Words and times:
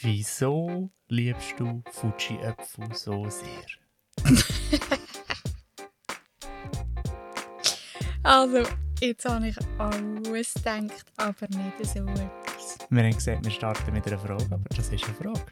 Wieso 0.00 0.90
liebst 1.08 1.54
du 1.58 1.82
Fuji-Äpfel 1.90 2.94
so 2.94 3.28
sehr? 3.28 3.66
Also, 8.24 8.62
jetzt 9.00 9.24
habe 9.24 9.48
ich 9.48 9.56
alles 9.78 10.52
gedacht, 10.52 11.06
aber 11.16 11.48
nicht 11.48 11.86
so 11.86 12.00
etwas. 12.00 12.78
Wir 12.90 13.02
haben 13.04 13.14
gesagt, 13.14 13.42
wir 13.42 13.50
starten 13.50 13.92
mit 13.92 14.06
einer 14.06 14.18
Frage, 14.18 14.44
aber 14.50 14.68
das 14.68 14.90
ist 14.90 15.04
eine 15.04 15.14
Frage. 15.14 15.46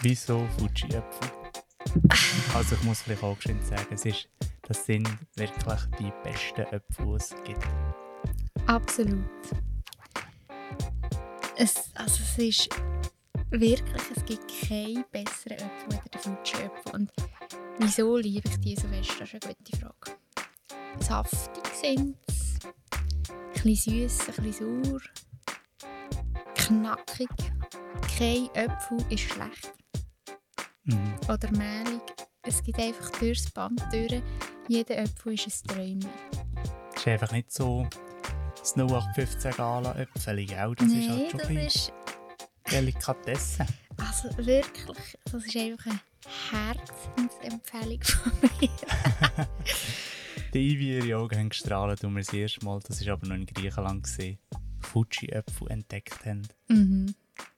Wieso 0.00 0.46
Fuji-Äpfel? 0.58 1.30
Also 2.54 2.76
ich 2.76 2.82
muss 2.84 3.02
vielleicht 3.02 3.22
auch 3.22 3.36
geschwind 3.36 3.62
sagen, 3.66 3.88
es 3.90 4.06
ist, 4.06 4.28
das 4.62 4.86
sind 4.86 5.06
wirklich 5.34 5.80
die 5.98 6.10
besten 6.24 6.62
Äpfel, 6.62 7.06
die 7.06 7.12
es 7.12 7.34
gibt. 7.44 7.66
Absolut. 8.66 9.24
Es, 11.56 11.90
also 11.94 12.22
es 12.22 12.38
ist 12.38 12.68
wirklich, 13.60 14.02
es 14.16 14.24
gibt 14.24 14.68
keine 14.68 15.04
besseren 15.12 15.58
Äpfel 15.58 16.00
als 16.00 16.10
der 16.12 16.20
Fuji-Äpfel. 16.20 16.92
Und 16.94 17.12
wieso 17.78 18.16
liebe 18.16 18.48
ich 18.48 18.58
die 18.60 18.74
so 18.76 18.88
fest, 18.88 19.10
das 19.18 19.32
ist 19.34 19.44
eine 19.44 19.54
gute 19.54 19.76
Frage. 19.76 20.18
Saftig 21.00 21.66
sind 21.74 22.16
sie, 22.28 22.68
ein 23.54 23.62
bisschen 23.62 24.08
süß, 24.08 24.28
ein 24.38 24.44
bisschen 24.44 24.84
sauer, 24.84 25.00
knackig. 26.54 27.28
Kein 28.18 28.48
Äpfel 28.54 28.98
ist 29.10 29.20
schlecht 29.20 29.72
Mhm. 30.84 31.14
oder 31.28 31.50
mehlig. 31.52 32.00
Es 32.42 32.60
gibt 32.62 32.78
einfach 32.80 33.10
durchs 33.18 33.50
Band 33.52 33.80
durch. 33.92 34.20
Jeder 34.68 34.98
Äpfel 34.98 35.34
ist 35.34 35.46
ein 35.46 35.68
Träumchen. 35.68 36.10
Es 36.94 37.00
ist 37.00 37.08
einfach 37.08 37.30
nicht 37.32 37.52
so 37.52 37.86
das 38.58 38.74
0815 38.76 39.52
Gala 39.52 39.94
Äpfel, 39.96 40.44
gell? 40.46 40.74
Das 40.76 40.88
ist 40.88 41.08
halt 41.08 41.30
schon 41.30 41.40
das 41.40 41.50
ist 41.74 41.92
Delikatesse. 42.72 43.66
also 43.98 44.36
wirklich, 44.38 45.18
das 45.24 45.44
ist 45.44 45.56
einfach 45.56 45.86
eine 45.86 46.00
Herzensempfehlung 46.50 48.02
von 48.02 48.32
mir. 48.60 49.48
Die 50.54 50.58
Ivy 50.72 50.98
ihre 51.08 51.18
Augen 51.18 51.38
haben 51.38 51.48
gestrahlt, 51.48 51.90
als 51.90 52.02
wir 52.02 52.18
das 52.22 52.32
erste 52.32 52.64
Mal, 52.64 52.80
das 52.86 53.04
war 53.06 53.12
aber 53.14 53.26
noch 53.26 53.36
in 53.36 53.46
Griechenland, 53.46 54.02
gesehen, 54.04 54.38
Fuji-Äpfel 54.80 55.70
entdeckt 55.70 56.24
haben. 56.26 56.42
Mhm. 56.68 57.14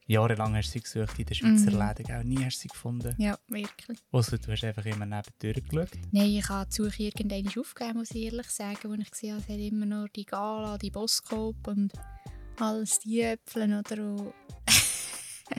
Jahrelang 0.07 0.55
hast 0.55 0.69
du 0.69 0.73
sie 0.73 0.81
gesucht 0.83 1.19
in 1.19 1.25
den 1.25 1.35
Schweizer 1.35 1.71
Mhm. 1.71 1.79
Läden, 1.79 2.05
gell? 2.05 2.25
nie 2.25 2.45
hast 2.45 2.59
du 2.59 2.63
sie 2.63 2.69
gefunden. 2.69 3.15
Ja, 3.19 3.39
wirklich. 3.49 3.99
Ausser 4.13 4.37
du 4.39 4.53
hast 4.53 4.63
einfach 4.63 4.85
immer 4.85 5.07
nebendurch 5.07 5.65
geschaut. 5.67 5.89
Nein, 6.13 6.27
ich 6.27 6.49
habe 6.49 6.69
die 6.69 6.75
Suche 6.83 7.03
irgendwann 7.05 7.49
aufgegeben, 7.59 7.99
muss 7.99 8.11
ich 8.11 8.25
ehrlich 8.25 8.49
sagen, 8.51 8.79
wo 8.85 8.93
ich 8.95 9.11
gesehen 9.11 9.33
habe, 9.35 9.43
es 9.43 9.49
hat 9.49 9.59
immer 9.59 9.87
noch 9.87 10.09
die 10.09 10.27
Gala, 10.27 10.77
die 10.77 10.91
Boskop 10.91 11.67
und 11.69 11.93
alles 12.61 12.99
die 13.01 13.23
Äpfel, 13.23 13.63
oder, 13.79 13.97
wo 14.19 14.35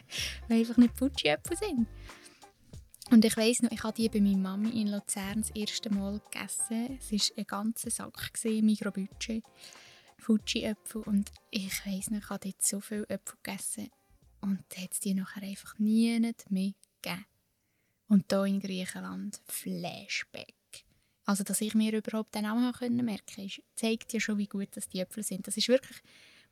wo 0.48 0.56
einfach 0.56 0.78
nicht 0.78 0.98
Fuji-Äpfel 0.98 1.58
sind. 1.58 1.88
Und 3.12 3.24
ich 3.24 3.38
weiss 3.38 3.62
noch, 3.62 3.72
ich 3.72 3.84
habe 3.84 3.94
die 3.94 4.10
bei 4.10 4.20
meiner 4.20 4.38
Mami 4.38 4.82
in 4.82 4.88
Luzern 4.88 5.42
das 5.42 5.52
erste 5.52 5.92
Mal 5.92 6.20
gegessen. 6.32 6.98
Es 7.00 7.12
war 7.12 7.38
ein 7.38 7.46
ganzer 7.46 7.92
Sack, 7.92 8.32
Mikrobudget, 8.44 9.44
Fuji-Äpfel. 10.18 11.04
Und 11.04 11.32
ich 11.52 11.86
weiss 11.86 12.10
noch, 12.10 12.20
ich 12.20 12.30
habe 12.30 12.50
dort 12.50 12.64
so 12.64 12.80
viele 12.80 13.08
Äpfel 13.10 13.38
gegessen 13.44 13.92
und 14.42 14.64
dann 14.70 14.84
hat 14.84 14.94
es 14.94 15.00
die 15.00 15.14
nachher 15.14 15.44
einfach 15.44 15.78
nie 15.80 16.20
mehr 16.20 16.74
gegeben. 17.02 17.26
Und 18.08 18.26
hier 18.30 18.46
in 18.46 18.60
Griechenland 18.60 19.42
Flashback. 19.48 20.54
Also, 21.26 21.44
dass 21.44 21.62
ich 21.62 21.74
mir 21.74 21.92
überhaupt 21.92 22.36
den 22.36 22.44
Namen 22.44 22.72
merken 23.04 23.36
konnte, 23.36 23.64
zeigt 23.76 24.14
ja 24.14 24.20
schon, 24.20 24.38
wie 24.38 24.48
gut 24.48 24.70
das 24.74 24.88
die 24.88 25.00
Äpfel 25.00 25.24
sind. 25.24 25.48
Das 25.48 25.58
ist 25.58 25.68
wirklich, 25.68 25.98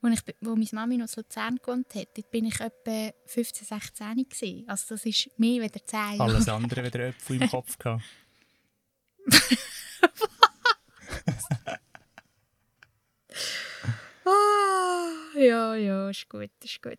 wo, 0.04 0.09
ich, 0.09 0.22
wo 0.42 0.56
meine 0.56 0.68
Mami 0.73 0.98
noch 0.98 1.08
in 1.08 1.23
Luzern 1.23 1.58
gewohnt 1.58 1.96
hat, 1.96 2.09
dort 2.16 2.30
bin 2.30 2.46
ich 2.46 2.59
etwa 2.59 3.12
15, 3.26 3.66
16 3.66 4.16
gewesen. 4.30 4.64
Also 4.68 4.96
das 4.96 5.06
ist 5.06 5.30
mehr 5.40 5.64
als 5.64 5.72
10 5.72 6.00
Jahre. 6.00 6.22
Alles 6.23 6.50
andere 6.50 6.84
wieder 6.86 7.08
Äpfel 7.08 7.42
im 7.42 7.50
Kopf 7.50 7.78
gehabt. 7.78 8.04
Ah, 14.25 15.38
ja, 15.38 15.75
ja, 15.75 16.09
ist 16.09 16.30
gut, 16.30 16.50
ist 16.64 16.81
gut. 16.81 16.97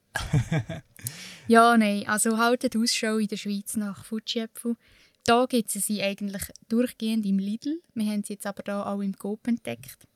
ja, 1.48 1.76
nein, 1.76 2.06
also 2.06 2.36
haltet 2.36 2.76
Ausschau 2.76 3.16
in 3.16 3.28
der 3.28 3.38
Schweiz 3.38 3.76
nach 3.76 4.04
Fuji-Äpfel. 4.04 4.76
Da 5.24 5.46
gibt 5.46 5.74
es 5.74 5.86
sie 5.86 6.02
eigentlich 6.02 6.42
durchgehend 6.68 7.24
im 7.24 7.38
Lidl. 7.38 7.80
Wir 7.94 8.12
haben 8.12 8.22
sie 8.22 8.34
jetzt 8.34 8.46
aber 8.46 8.62
da 8.62 8.84
auch 8.84 9.00
im 9.00 9.16
Coop 9.16 9.46
entdeckt. 9.46 10.06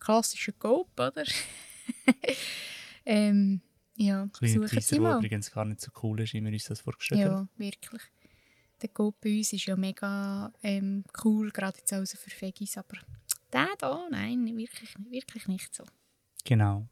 Klassischer 0.00 0.52
Coop, 0.52 0.88
oder? 0.98 1.24
ähm, 3.06 3.60
ja, 3.96 4.28
Kleiner 4.32 4.68
suchen 4.68 4.80
Sie 4.80 5.00
mal. 5.00 5.18
übrigens 5.18 5.50
gar 5.50 5.64
nicht 5.64 5.80
so 5.80 5.90
cool 6.02 6.20
ist, 6.20 6.34
wie 6.34 6.42
wir 6.42 6.52
uns 6.52 6.64
das 6.64 6.80
vorgestellt 6.80 7.24
haben. 7.24 7.48
Ja, 7.56 7.64
wirklich. 7.64 8.02
Der 8.82 8.88
Coop 8.88 9.20
bei 9.20 9.38
uns 9.38 9.52
ist 9.52 9.66
ja 9.66 9.76
mega 9.76 10.52
ähm, 10.62 11.04
cool, 11.24 11.50
gerade 11.50 11.78
jetzt 11.78 11.92
also 11.92 12.16
für 12.16 12.30
Veggies, 12.30 12.76
aber 12.76 12.98
der 13.52 13.68
da, 13.78 14.08
nein, 14.10 14.44
wirklich, 14.56 14.94
wirklich 15.10 15.46
nicht 15.46 15.74
so. 15.74 15.84
Genau. 16.44 16.88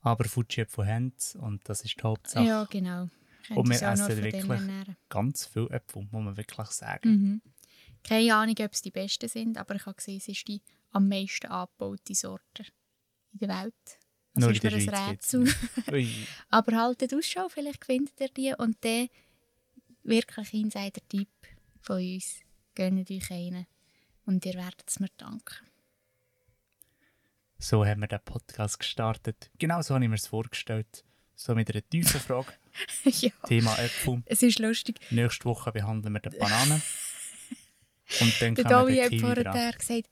Aber 0.00 0.24
Fuji-Äpfel 0.24 0.86
haben 0.86 1.12
sie 1.16 1.38
und 1.38 1.68
das 1.68 1.82
ist 1.82 1.96
die 1.98 2.02
Hauptsache. 2.02 2.44
Ja, 2.44 2.64
genau. 2.64 3.08
Könnt 3.46 3.58
Und 3.58 3.70
wir 3.70 3.76
auch 3.76 3.92
essen 3.92 4.06
von 4.06 4.22
wirklich-. 4.22 4.96
Ganz 5.08 5.46
viele 5.46 5.70
Äpfel, 5.70 6.02
muss 6.10 6.24
man 6.24 6.36
wirklich 6.36 6.68
sagen. 6.68 7.10
Mhm. 7.10 7.42
Keine 8.02 8.34
Ahnung, 8.34 8.56
ob 8.60 8.72
es 8.72 8.82
die 8.82 8.90
besten 8.90 9.28
sind, 9.28 9.58
aber 9.58 9.76
ich 9.76 9.86
habe 9.86 9.94
gesehen, 9.94 10.18
es 10.18 10.28
ist 10.28 10.48
die 10.48 10.62
am 10.90 11.08
meisten 11.08 11.46
angebaute 11.46 12.14
Sorte 12.14 12.64
in 13.32 13.38
der 13.38 13.48
Welt. 13.48 13.74
Das 14.34 14.44
Nur 14.44 14.52
ist 14.52 14.64
in 14.64 14.70
der 14.70 14.94
ein 14.94 15.10
Rätsel. 15.10 15.54
aber 16.50 16.76
haltet 16.76 17.14
Ausschau, 17.14 17.48
vielleicht 17.48 17.84
findet 17.84 18.18
ihr 18.20 18.28
die 18.28 18.54
und 18.56 18.82
der 18.82 19.08
wirklich 20.04 20.54
Insider-Tipp 20.54 21.28
von 21.80 21.96
uns. 21.96 22.40
Gönnt 22.74 23.10
euch 23.10 23.30
einen 23.30 23.66
und 24.24 24.44
ihr 24.46 24.54
werdet 24.54 24.84
es 24.86 25.00
mir 25.00 25.10
danken. 25.18 25.66
So 27.58 27.84
haben 27.84 28.00
wir 28.00 28.08
den 28.08 28.20
Podcast 28.24 28.78
gestartet. 28.78 29.50
Genau 29.58 29.82
so 29.82 29.94
habe 29.94 30.04
ich 30.04 30.08
mir 30.08 30.16
es 30.16 30.26
vorgestellt. 30.26 31.04
So 31.34 31.54
mit 31.54 31.70
einer 31.70 31.88
tiefen 31.88 32.20
Frage. 32.20 32.52
ja, 33.04 33.30
Thema 33.46 33.78
Äpfel. 33.78 34.22
es 34.26 34.42
ist 34.42 34.58
lustig. 34.58 34.98
Nächste 35.10 35.44
Woche 35.44 35.72
behandeln 35.72 36.14
wir 36.14 36.20
die 36.20 36.36
Bananen. 36.36 36.82
Und 38.20 38.42
dann 38.42 38.54
Der 38.54 38.64
wir 38.64 39.04
hat 39.04 39.14
vorher 39.20 39.72
gesagt, 39.72 40.08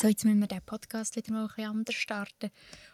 so 0.00 0.08
jetzt 0.08 0.24
müssen 0.24 0.40
wir 0.40 0.46
den 0.46 0.62
Podcast 0.62 1.14
wieder 1.16 1.32
mal 1.32 1.48
ein 1.56 1.64
anders 1.64 1.94
starten. 1.94 2.50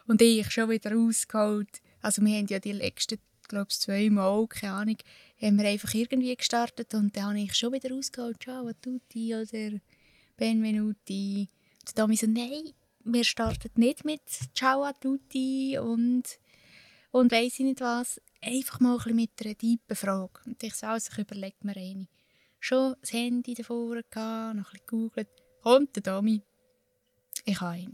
Und 0.07 0.21
ich 0.21 0.51
schon 0.51 0.69
wieder 0.69 0.91
rausgeholt. 0.91 1.81
Also 2.01 2.21
wir 2.21 2.37
haben 2.37 2.47
ja 2.47 2.59
die 2.59 2.73
letzten, 2.73 3.19
glaube 3.47 3.67
ich, 3.69 3.79
zwei 3.79 4.09
Mal, 4.09 4.45
keine 4.47 4.73
Ahnung, 4.73 4.97
haben 5.41 5.57
wir 5.57 5.69
einfach 5.69 5.93
irgendwie 5.93 6.35
gestartet 6.35 6.93
und 6.93 7.15
dann 7.15 7.27
habe 7.27 7.39
ich 7.39 7.55
schon 7.55 7.71
wieder 7.71 7.91
rausgeholt, 7.91 8.43
Ciao 8.43 8.69
tutti 8.81 9.33
oder 9.33 9.79
Benvenuti. 10.35 11.47
Und 11.87 11.97
Davi 11.97 12.17
so, 12.17 12.27
nein, 12.27 12.73
wir 13.05 13.23
starten 13.23 13.71
nicht 13.75 14.03
mit 14.03 14.27
Ciao 14.53 14.91
tutti 14.99 15.77
und, 15.77 16.23
und 17.11 17.31
weiss 17.31 17.53
ich 17.53 17.65
nicht 17.65 17.79
was. 17.79 18.21
Einfach 18.41 18.81
mal 18.81 18.99
ein 19.05 19.15
mit 19.15 19.31
einer 19.43 19.57
tiefen 19.57 19.95
Frage. 19.95 20.41
Und 20.45 20.61
ich 20.61 20.73
so, 20.73 20.87
also 20.87 21.09
ich 21.13 21.19
überlege 21.19 21.55
mir 21.61 21.77
eine 21.77 22.07
schon 22.59 22.95
das 22.99 23.13
Handy 23.13 23.53
davor 23.53 23.95
gehabt, 23.95 24.57
noch 24.57 24.65
ein 24.65 24.71
bisschen 24.71 24.87
gegoogelt. 24.87 25.29
Kommt 25.61 25.95
der 25.95 26.03
Dummy. 26.03 26.41
Ich 27.47 27.61
habe 27.61 27.71
eine. 27.73 27.93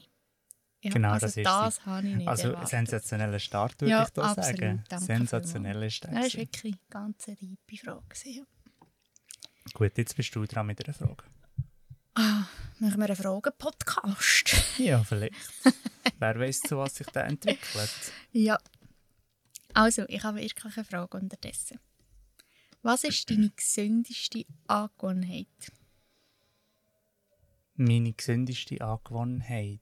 Ja, 0.82 0.92
Genau, 0.92 1.12
also 1.12 1.28
das 1.28 1.38
ist 1.38 1.46
das 1.46 1.76
sie. 1.76 1.82
habe 1.86 2.08
ich 2.08 2.16
nicht 2.16 2.28
Also 2.28 2.48
erwartet. 2.50 2.70
sensationeller 2.70 3.40
Start, 3.40 3.80
würde 3.80 3.92
Ja, 3.92 4.04
ich 4.04 4.10
da 4.10 4.22
absolut. 4.24 4.46
sagen. 4.60 4.84
Danke 4.90 5.06
Sensationeller 5.06 5.90
Start. 5.90 6.14
Das 6.14 6.34
war 6.34 6.40
wirklich 6.42 6.74
eine 6.74 6.80
ganz 6.90 7.18
tiefe 7.26 7.86
Frage. 7.86 8.46
Gut, 9.74 9.98
jetzt 9.98 10.16
bist 10.18 10.36
du 10.36 10.46
dran 10.46 10.68
mit 10.68 10.84
einer 10.84 10.94
Frage. 10.94 11.24
Ah, 12.16 12.44
machen 12.80 13.00
wir 13.00 13.06
einen 13.06 13.16
Fragen-Podcast? 13.16 14.56
Ja, 14.80 15.04
vielleicht. 15.04 15.34
Wer 16.20 16.40
weiß, 16.40 16.62
zu 16.62 16.78
was 16.78 16.96
sich 16.96 17.08
der 17.08 17.26
entwickelt. 17.26 17.90
ja. 18.32 18.58
Also, 19.74 20.04
ich 20.10 20.22
habe 20.24 20.40
wirklich 20.42 20.66
eine 20.76 20.84
Frage 20.86 21.18
unterdessen. 21.18 21.80
Was 22.82 23.04
ist 23.06 23.30
deine 23.30 23.50
gesündeste 23.52 24.46
Angewohnheit? 24.68 25.48
Meine 27.76 28.14
gesündeste 28.14 28.80
Angewohnheit. 28.82 29.80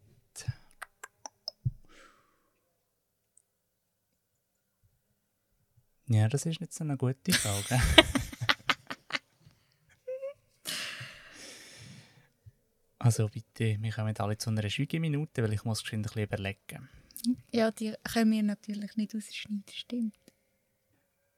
Ja, 6.07 6.27
das 6.29 6.45
ist 6.45 6.61
nicht 6.61 6.73
so 6.73 6.83
eine 6.83 6.97
gute 6.97 7.33
Frage. 7.33 7.81
also 12.99 13.27
bitte, 13.27 13.77
wir 13.81 13.91
kommen 13.91 14.17
alle 14.17 14.38
zu 14.38 14.49
einer 14.49 14.69
Schweigeminute, 14.69 15.43
weil 15.43 15.53
ich 15.53 15.63
muss 15.63 15.81
geschwind 15.81 16.05
ein 16.05 16.09
bisschen 16.09 16.23
überlegen. 16.23 16.89
Ja, 17.51 17.71
die 17.71 17.93
können 18.03 18.31
wir 18.31 18.43
natürlich 18.43 18.95
nicht 18.95 19.13
rausschneiden, 19.15 19.63
stimmt. 19.71 20.17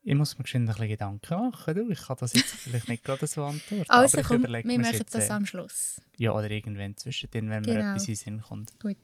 Ich 0.06 0.16
muss 0.16 0.38
mir 0.38 0.44
ein 0.54 0.66
bisschen 0.66 0.88
Gedanken 0.90 1.34
machen. 1.50 1.76
Du, 1.76 1.90
ich 1.90 2.02
kann 2.02 2.18
das 2.20 2.34
jetzt 2.34 2.54
vielleicht 2.56 2.90
nicht 2.90 3.04
gerade 3.06 3.26
so 3.26 3.46
antworten. 3.46 3.90
Also 3.90 4.18
aber 4.18 4.28
komm, 4.28 4.44
wir 4.44 4.50
machen 4.50 4.94
jetzt, 4.94 5.16
das 5.16 5.30
äh, 5.30 5.32
am 5.32 5.46
Schluss. 5.46 6.02
Ja, 6.18 6.34
oder 6.34 6.52
irgendwann 6.52 6.98
zwischendrin, 6.98 7.50
wenn 7.50 7.62
mir 7.62 7.76
Genau. 7.76 7.92
etwas 7.92 8.08
in 8.10 8.16
Sinn 8.16 8.42
kommt. 8.42 8.78
Gut. 8.82 8.98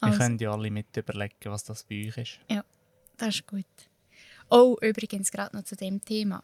Wir 0.00 0.08
Also. 0.08 0.18
können 0.18 0.38
ja 0.38 0.50
alle 0.52 0.70
mit 0.70 0.94
überlegen, 0.94 1.34
was 1.44 1.64
das 1.64 1.84
bei 1.84 2.06
euch 2.08 2.18
ist. 2.18 2.38
Das 3.16 3.34
ist 3.34 3.46
gut. 3.46 3.64
Oh, 4.50 4.76
übrigens, 4.82 5.30
gerade 5.32 5.56
noch 5.56 5.64
zu 5.64 5.74
dem 5.74 6.04
Thema. 6.04 6.42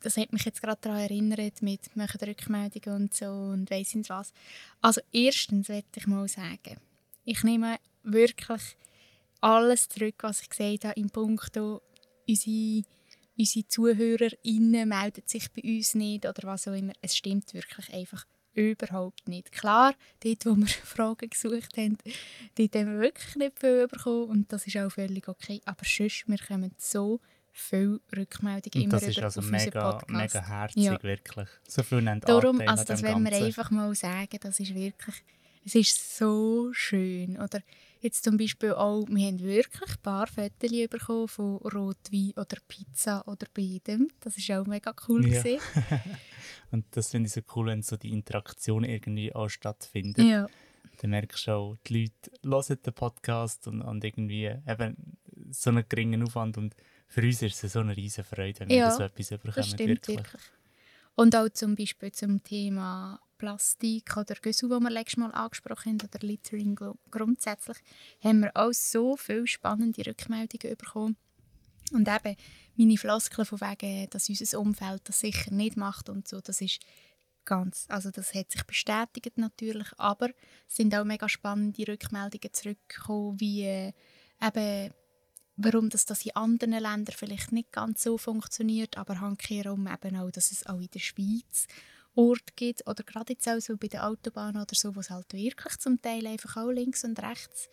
Das 0.00 0.16
hat 0.16 0.32
mich 0.32 0.44
jetzt 0.44 0.60
gerade 0.60 0.78
daran 0.80 1.00
erinnert, 1.00 1.62
mit 1.62 1.94
machen 1.96 2.20
Rückmeldungen 2.20 3.02
und 3.02 3.14
so 3.14 3.26
und 3.26 3.70
weiss 3.70 3.94
nicht 3.94 4.10
was. 4.10 4.32
Also 4.80 5.00
erstens 5.12 5.68
möchte 5.68 6.00
ich 6.00 6.06
mal 6.08 6.26
sagen, 6.28 6.78
ich 7.24 7.42
nehme 7.44 7.76
wirklich 8.02 8.76
alles 9.40 9.88
zurück, 9.88 10.16
was 10.22 10.42
ich 10.42 10.50
gesagt 10.50 10.84
habe, 10.84 11.00
im 11.00 11.10
Punkt 11.10 11.56
unsere, 12.28 12.82
unsere 13.38 13.68
ZuhörerInnen 13.68 14.88
melden 14.88 15.22
sich 15.26 15.50
bei 15.52 15.62
uns 15.62 15.94
nicht 15.94 16.26
oder 16.26 16.42
was 16.48 16.68
auch 16.68 16.72
immer. 16.74 16.92
Es 17.00 17.16
stimmt 17.16 17.54
wirklich 17.54 17.92
einfach 17.92 18.26
überhaupt 18.54 19.28
nicht. 19.28 19.52
Klar, 19.52 19.94
dort, 20.20 20.46
wo 20.46 20.56
wir 20.56 20.66
Fragen 20.84 21.30
gesucht 21.30 21.76
haben, 21.76 21.96
dort 22.56 22.74
haben 22.74 22.92
wir 22.94 23.00
wirklich 23.00 23.36
nicht 23.36 23.58
viel 23.58 23.86
bekommen 23.86 24.28
und 24.28 24.52
das 24.52 24.66
ist 24.66 24.76
auch 24.76 24.90
völlig 24.90 25.28
okay. 25.28 25.60
Aber 25.64 25.84
sonst, 25.84 26.24
wir 26.26 26.38
kommen 26.38 26.72
so 26.76 27.20
viele 27.52 28.00
Rückmeldungen 28.16 28.84
immer 28.84 28.92
das 28.92 29.02
ist 29.04 29.16
über 29.16 29.26
also 29.26 29.40
mega, 29.40 30.46
herzig, 30.46 30.84
Ja. 30.84 31.02
wirklich. 31.02 31.48
So 31.66 31.82
viel 31.82 32.02
Darum, 32.20 32.60
also 32.60 32.84
das 32.84 33.02
wollen 33.02 33.24
wir 33.24 33.32
einfach 33.32 33.70
mal 33.70 33.94
sagen, 33.94 34.38
das 34.40 34.60
ist 34.60 34.74
wirklich, 34.74 35.16
es 35.64 35.74
ist 35.74 36.16
so 36.18 36.70
schön. 36.72 37.38
Oder 37.38 37.60
jetzt 38.00 38.24
zum 38.24 38.36
Beispiel 38.36 38.72
auch, 38.72 39.06
wir 39.08 39.26
haben 39.26 39.40
wirklich 39.40 39.90
ein 39.90 40.02
paar 40.02 40.26
Fotos 40.26 40.88
bekommen 40.88 41.28
von 41.28 41.56
Rotwein 41.56 42.32
oder 42.36 42.56
Pizza 42.66 43.26
oder 43.26 43.46
beidem. 43.52 44.08
Das 44.20 44.36
ist 44.36 44.50
auch 44.50 44.66
mega 44.66 44.94
cool 45.08 45.26
Ja. 45.28 45.42
Und 46.70 46.84
das 46.90 47.10
finde 47.10 47.28
ich 47.28 47.32
so 47.32 47.40
cool, 47.54 47.66
wenn 47.66 47.82
so 47.82 47.96
die 47.96 48.12
Interaktion 48.12 48.84
irgendwie 48.84 49.34
auch 49.34 49.48
stattfindet. 49.48 50.24
Ja. 50.24 50.46
Dann 51.00 51.10
merkst 51.10 51.46
du 51.46 51.52
auch, 51.52 51.76
die 51.86 52.10
Leute 52.42 52.66
hören 52.68 52.82
den 52.84 52.92
Podcast 52.92 53.68
und, 53.68 53.82
und 53.82 54.02
irgendwie 54.04 54.46
eben 54.46 55.16
so 55.50 55.70
einen 55.70 55.84
geringen 55.88 56.22
Aufwand. 56.24 56.58
Und 56.58 56.74
für 57.06 57.22
uns 57.22 57.40
ist 57.42 57.62
es 57.62 57.72
so 57.72 57.80
eine 57.80 57.96
riesen 57.96 58.24
Freude, 58.24 58.60
wenn 58.60 58.68
wir 58.68 58.76
Ja, 58.76 58.90
so 58.90 59.04
etwas 59.04 59.28
bekommen. 59.28 59.52
Das 59.54 59.68
stimmt 59.68 59.88
wirklich. 59.88 60.16
wirklich. 60.18 60.42
Und 61.18 61.34
auch 61.34 61.48
zum 61.48 61.74
Beispiel 61.74 62.12
zum 62.12 62.44
Thema 62.44 63.20
Plastik 63.38 64.16
oder 64.16 64.36
Güssel, 64.36 64.68
das 64.68 64.80
wir 64.80 64.88
letztes 64.90 65.16
Mal 65.16 65.32
angesprochen 65.32 65.98
haben, 65.98 66.08
oder 66.08 66.24
Littering 66.24 66.76
gru- 66.76 66.94
grundsätzlich, 67.10 67.78
haben 68.22 68.42
wir 68.42 68.52
auch 68.54 68.72
so 68.72 69.16
viele 69.16 69.48
spannende 69.48 70.06
Rückmeldungen 70.06 70.76
bekommen. 70.76 71.16
Und 71.90 72.06
eben 72.06 72.36
meine 72.76 72.96
Floskeln 72.96 73.46
von 73.46 73.60
wegen, 73.60 74.08
dass 74.10 74.28
unser 74.28 74.60
Umfeld 74.60 75.08
das 75.08 75.18
sicher 75.18 75.52
nicht 75.52 75.76
macht 75.76 76.08
und 76.08 76.28
so, 76.28 76.40
das 76.40 76.60
ist 76.60 76.78
ganz, 77.44 77.86
also 77.88 78.12
das 78.12 78.32
hat 78.32 78.52
sich 78.52 78.62
bestätigt 78.62 79.38
natürlich, 79.38 79.88
aber 79.96 80.28
es 80.68 80.76
sind 80.76 80.94
auch 80.94 81.04
mega 81.04 81.28
spannende 81.28 81.88
Rückmeldungen 81.88 82.52
zurückgekommen, 82.52 83.40
wie 83.40 83.64
äh, 83.64 83.92
eben 84.40 84.94
warum 85.58 85.90
das, 85.90 86.06
das 86.06 86.24
in 86.24 86.34
anderen 86.36 86.72
Ländern 86.72 87.14
vielleicht 87.16 87.52
nicht 87.52 87.72
ganz 87.72 88.02
so 88.02 88.16
funktioniert, 88.16 88.96
aber 88.96 89.20
handkehrum 89.20 89.88
eben 89.88 90.16
auch, 90.16 90.30
dass 90.30 90.50
es 90.50 90.66
auch 90.66 90.80
in 90.80 90.88
der 90.94 91.00
Schweiz 91.00 91.66
Orte 92.14 92.52
gibt 92.56 92.86
oder 92.86 93.04
gerade 93.04 93.34
jetzt 93.34 93.48
auch 93.48 93.60
so 93.60 93.76
bei 93.76 93.88
den 93.88 94.00
Autobahnen 94.00 94.62
oder 94.62 94.74
so, 94.74 94.96
wo 94.96 95.00
es 95.00 95.10
halt 95.10 95.32
wirklich 95.34 95.76
zum 95.78 96.00
Teil 96.00 96.26
einfach 96.26 96.56
auch 96.56 96.70
links 96.70 97.04
und 97.04 97.20
rechts 97.20 97.68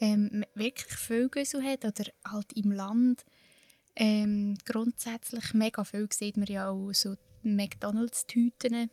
ähm, 0.00 0.44
wirklich 0.54 0.92
viel 0.92 1.28
Güssel 1.28 1.62
hat 1.64 1.84
oder 1.84 2.10
halt 2.24 2.52
im 2.52 2.72
Land 2.72 3.24
ähm, 3.96 4.56
grundsätzlich 4.64 5.52
mega 5.54 5.84
viel 5.84 6.08
sieht 6.12 6.36
man 6.36 6.46
ja 6.46 6.70
auch 6.70 6.92
so 6.92 7.16
McDonalds-Tüten. 7.42 8.90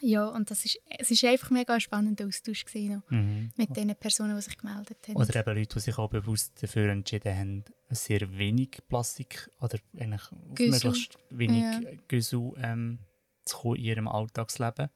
Ja, 0.00 0.26
und 0.28 0.50
das 0.50 0.64
ist, 0.64 0.78
es 0.98 1.10
ist 1.10 1.24
einfach 1.24 1.50
mega 1.50 1.74
ein 1.74 1.80
spannender 1.80 2.26
Austausch 2.26 2.64
gewesen 2.64 3.02
Mhm. 3.10 3.50
mit 3.56 3.76
den 3.76 3.94
Personen, 3.96 4.36
die 4.36 4.42
sich 4.42 4.56
gemeldet 4.56 4.96
haben. 5.08 5.16
Oder 5.16 5.36
eben 5.40 5.56
Leute, 5.58 5.74
die 5.74 5.80
sich 5.80 5.98
auch 5.98 6.08
bewusst 6.08 6.52
dafür 6.62 6.88
entschieden 6.90 7.36
haben, 7.36 7.64
sehr 7.90 8.38
wenig 8.38 8.78
Plastik 8.88 9.50
oder 9.60 9.78
eigentlich 9.98 10.22
Güssel. 10.54 10.90
möglichst 10.90 11.18
wenig 11.30 11.62
Ja. 11.62 11.80
Güssel 12.08 12.52
ähm, 12.62 12.98
zu 13.44 13.56
kommen 13.58 13.76
in 13.76 13.84
ihrem 13.84 14.08
Alltagsleben. 14.08 14.88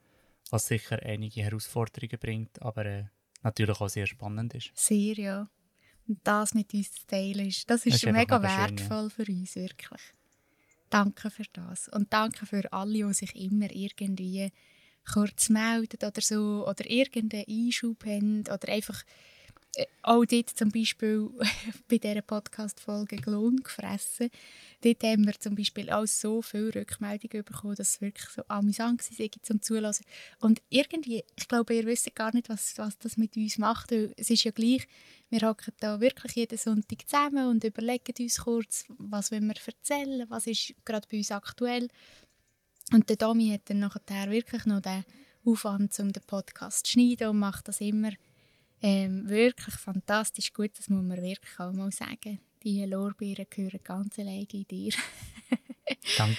Was 0.50 0.68
sicher 0.68 1.00
einige 1.02 1.42
Herausforderungen 1.42 2.18
bringt, 2.20 2.62
aber 2.62 2.86
äh, 2.86 3.04
natürlich 3.42 3.80
auch 3.80 3.88
sehr 3.88 4.06
spannend 4.06 4.54
ist. 4.54 4.70
Sehr, 4.74 5.14
ja. 5.14 5.50
Und 6.06 6.20
das 6.22 6.54
mit 6.54 6.72
uns 6.72 6.92
zu 6.92 7.06
teilen, 7.06 7.48
ist, 7.48 7.68
das 7.68 7.84
ist, 7.86 7.94
Das 7.94 8.02
ist 8.02 8.12
mega 8.12 8.38
mega 8.38 8.48
schön, 8.48 8.78
wertvoll 8.78 9.10
für 9.10 9.24
uns, 9.30 9.56
wirklich. 9.56 10.00
Danke 10.90 11.30
für 11.30 11.44
das. 11.52 11.88
Und 11.88 12.12
danke 12.12 12.46
für 12.46 12.72
alle, 12.72 13.06
die 13.08 13.14
sich 13.14 13.34
immer 13.34 13.70
irgendwie 13.72 14.52
kurz 15.12 15.48
melden 15.48 15.98
oder 16.06 16.20
so, 16.20 16.66
oder 16.68 16.88
irgendeinen 16.88 17.44
Einschub 17.48 18.04
haben, 18.04 18.40
oder 18.40 18.68
einfach 18.68 19.02
äh, 19.76 19.86
auch 20.02 20.24
dort 20.24 20.50
zum 20.50 20.70
Beispiel 20.70 21.30
bei 21.88 21.98
dieser 21.98 22.22
Podcast-Folge 22.22 23.18
«Lohn 23.26 23.56
gefressen», 23.56 24.30
dort 24.82 25.02
haben 25.02 25.26
wir 25.26 25.38
zum 25.40 25.54
Beispiel 25.54 25.90
auch 25.90 26.06
so 26.06 26.42
viele 26.42 26.74
Rückmeldungen 26.74 27.44
bekommen, 27.44 27.74
dass 27.74 27.94
es 27.94 28.00
wirklich 28.00 28.28
so 28.28 28.42
amüsant 28.48 29.02
war, 29.02 29.28
zum 29.42 29.62
Zulassen. 29.62 30.04
Und 30.40 30.62
irgendwie, 30.68 31.24
ich 31.36 31.48
glaube, 31.48 31.74
ihr 31.74 31.86
wisst 31.86 32.14
gar 32.14 32.32
nicht, 32.34 32.48
was, 32.48 32.74
was 32.76 32.98
das 32.98 33.16
mit 33.16 33.36
uns 33.36 33.58
macht, 33.58 33.92
es 33.92 34.30
ist 34.30 34.44
ja 34.44 34.52
gleich, 34.52 34.86
wir 35.30 35.48
hocken 35.48 35.72
da 35.80 36.00
wirklich 36.00 36.34
jeden 36.36 36.58
Sonntag 36.58 37.08
zusammen 37.08 37.48
und 37.48 37.64
überlegen 37.64 38.14
uns 38.20 38.38
kurz, 38.38 38.84
was 38.88 39.32
wollen 39.32 39.46
wir 39.46 39.56
erzählen, 39.66 40.26
was 40.28 40.46
ist 40.46 40.74
gerade 40.84 41.08
bei 41.10 41.18
uns 41.18 41.32
aktuell. 41.32 41.88
Und 42.92 43.08
der 43.08 43.16
Domi 43.16 43.50
hat 43.50 43.68
dann 43.70 43.78
nachher 43.80 44.30
wirklich 44.30 44.66
noch 44.66 44.80
den 44.80 45.04
Aufwand, 45.44 45.98
um 46.00 46.12
den 46.12 46.22
Podcast 46.26 46.86
zu 46.86 46.92
schneiden 46.92 47.28
und 47.28 47.38
macht 47.38 47.68
das 47.68 47.80
immer 47.80 48.10
ähm, 48.82 49.28
wirklich 49.28 49.74
fantastisch 49.76 50.52
gut. 50.52 50.72
Das 50.78 50.88
muss 50.88 51.02
man 51.04 51.20
wirklich 51.22 51.58
auch 51.58 51.72
mal 51.72 51.90
sagen. 51.90 52.40
Die 52.62 52.84
Lorbeeren 52.84 53.46
gehören 53.50 53.80
ganz 53.82 54.18
alleine 54.18 54.46
in 54.52 54.64
dir. 54.66 54.92
Danke. 56.18 56.38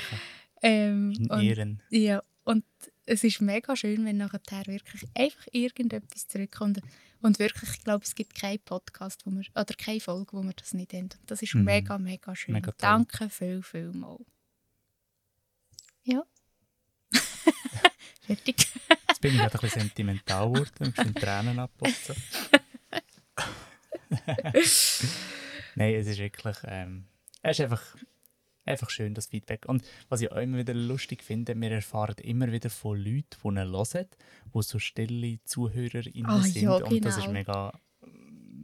ähm, 0.61 1.11
In 1.11 1.29
und- 1.29 1.41
Ehren. 1.43 1.81
ja, 1.89 2.23
und 2.43 2.63
es 3.07 3.23
ist 3.23 3.41
mega 3.41 3.75
schön, 3.75 4.05
wenn 4.05 4.17
nachher 4.17 4.65
wirklich 4.67 5.03
einfach 5.15 5.47
irgendetwas 5.51 6.27
zurückkommt. 6.27 6.79
Und 7.21 7.39
wirklich, 7.39 7.71
ich 7.71 7.83
glaube, 7.83 8.03
es 8.03 8.13
gibt 8.13 8.35
keinen 8.35 8.59
Podcast, 8.59 9.25
wo 9.25 9.31
wir, 9.31 9.43
oder 9.55 9.73
keine 9.77 9.99
Folge, 9.99 10.33
wo 10.33 10.43
wir 10.43 10.53
das 10.53 10.73
nicht 10.73 10.93
haben. 10.93 11.03
Und 11.05 11.19
das 11.25 11.41
ist 11.41 11.55
Mhm. 11.55 11.63
mega, 11.63 11.97
mega 11.97 12.35
schön. 12.35 12.53
Mega. 12.53 12.71
Danke 12.77 13.29
viel, 13.29 13.63
viel 13.63 13.91
mal. 13.91 14.19
Ja. 16.03 16.23
Fertig. 18.25 18.67
Jetzt 19.07 19.21
bin 19.21 19.31
ich 19.33 19.37
gerade 19.39 19.53
ein 19.55 19.61
bisschen 19.61 19.81
sentimental 19.81 20.51
geworden 20.51 20.71
und 20.79 20.95
schon 20.95 21.13
Tränen 21.15 21.59
abputzen. 21.59 22.15
Nein, 25.75 25.93
es 25.95 26.07
ist 26.07 26.19
wirklich, 26.19 26.57
ähm, 26.65 27.05
es 27.41 27.59
ist 27.59 27.63
einfach, 27.63 27.83
einfach 28.65 28.89
schön, 28.89 29.13
das 29.13 29.27
Feedback. 29.27 29.65
Und 29.67 29.83
was 30.09 30.21
ich 30.21 30.31
auch 30.31 30.37
immer 30.37 30.57
wieder 30.57 30.73
lustig 30.73 31.23
finde, 31.23 31.59
wir 31.59 31.71
erfahren 31.71 32.15
immer 32.21 32.51
wieder 32.51 32.69
von 32.69 32.97
Leuten, 32.97 33.25
die 33.43 33.47
ihn 33.47 33.57
hören, 33.59 34.07
die 34.53 34.61
so 34.61 34.79
stille 34.79 35.39
ZuhörerInnen 35.43 36.25
Ah, 36.29 36.41
sind. 36.41 36.61
ja, 36.63 36.75
Und 36.75 37.03
das 37.05 37.17
ist 37.17 37.21
genau. 37.23 37.33
mega, 37.33 37.79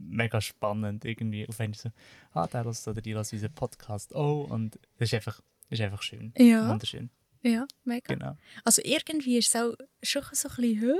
mega 0.08 0.40
spannend 0.40 1.04
irgendwie. 1.04 1.46
Auf 1.48 1.60
einmal 1.60 1.78
so, 1.78 1.90
ah, 2.32 2.46
der 2.46 2.64
hört 2.64 2.88
oder 2.88 3.00
die 3.02 3.14
hört 3.14 3.32
unseren 3.32 3.52
Podcast 3.54 4.14
auch. 4.14 4.44
Und 4.44 4.78
das 4.98 5.08
ist 5.10 5.14
einfach, 5.14 5.40
das 5.68 5.78
ist 5.78 5.84
einfach 5.84 6.02
schön. 6.02 6.32
Ja. 6.38 6.68
Wunderschön. 6.68 7.10
Ja, 7.42 7.66
mega. 7.84 8.14
Genau. 8.14 8.36
Also 8.64 8.82
irgendwie 8.84 9.38
ist 9.38 9.54
es 9.54 9.60
auch 9.60 9.74
schon 10.02 10.22
so 10.32 10.48
ein 10.48 10.56
bisschen, 10.56 10.80
«Hä, 10.80 10.92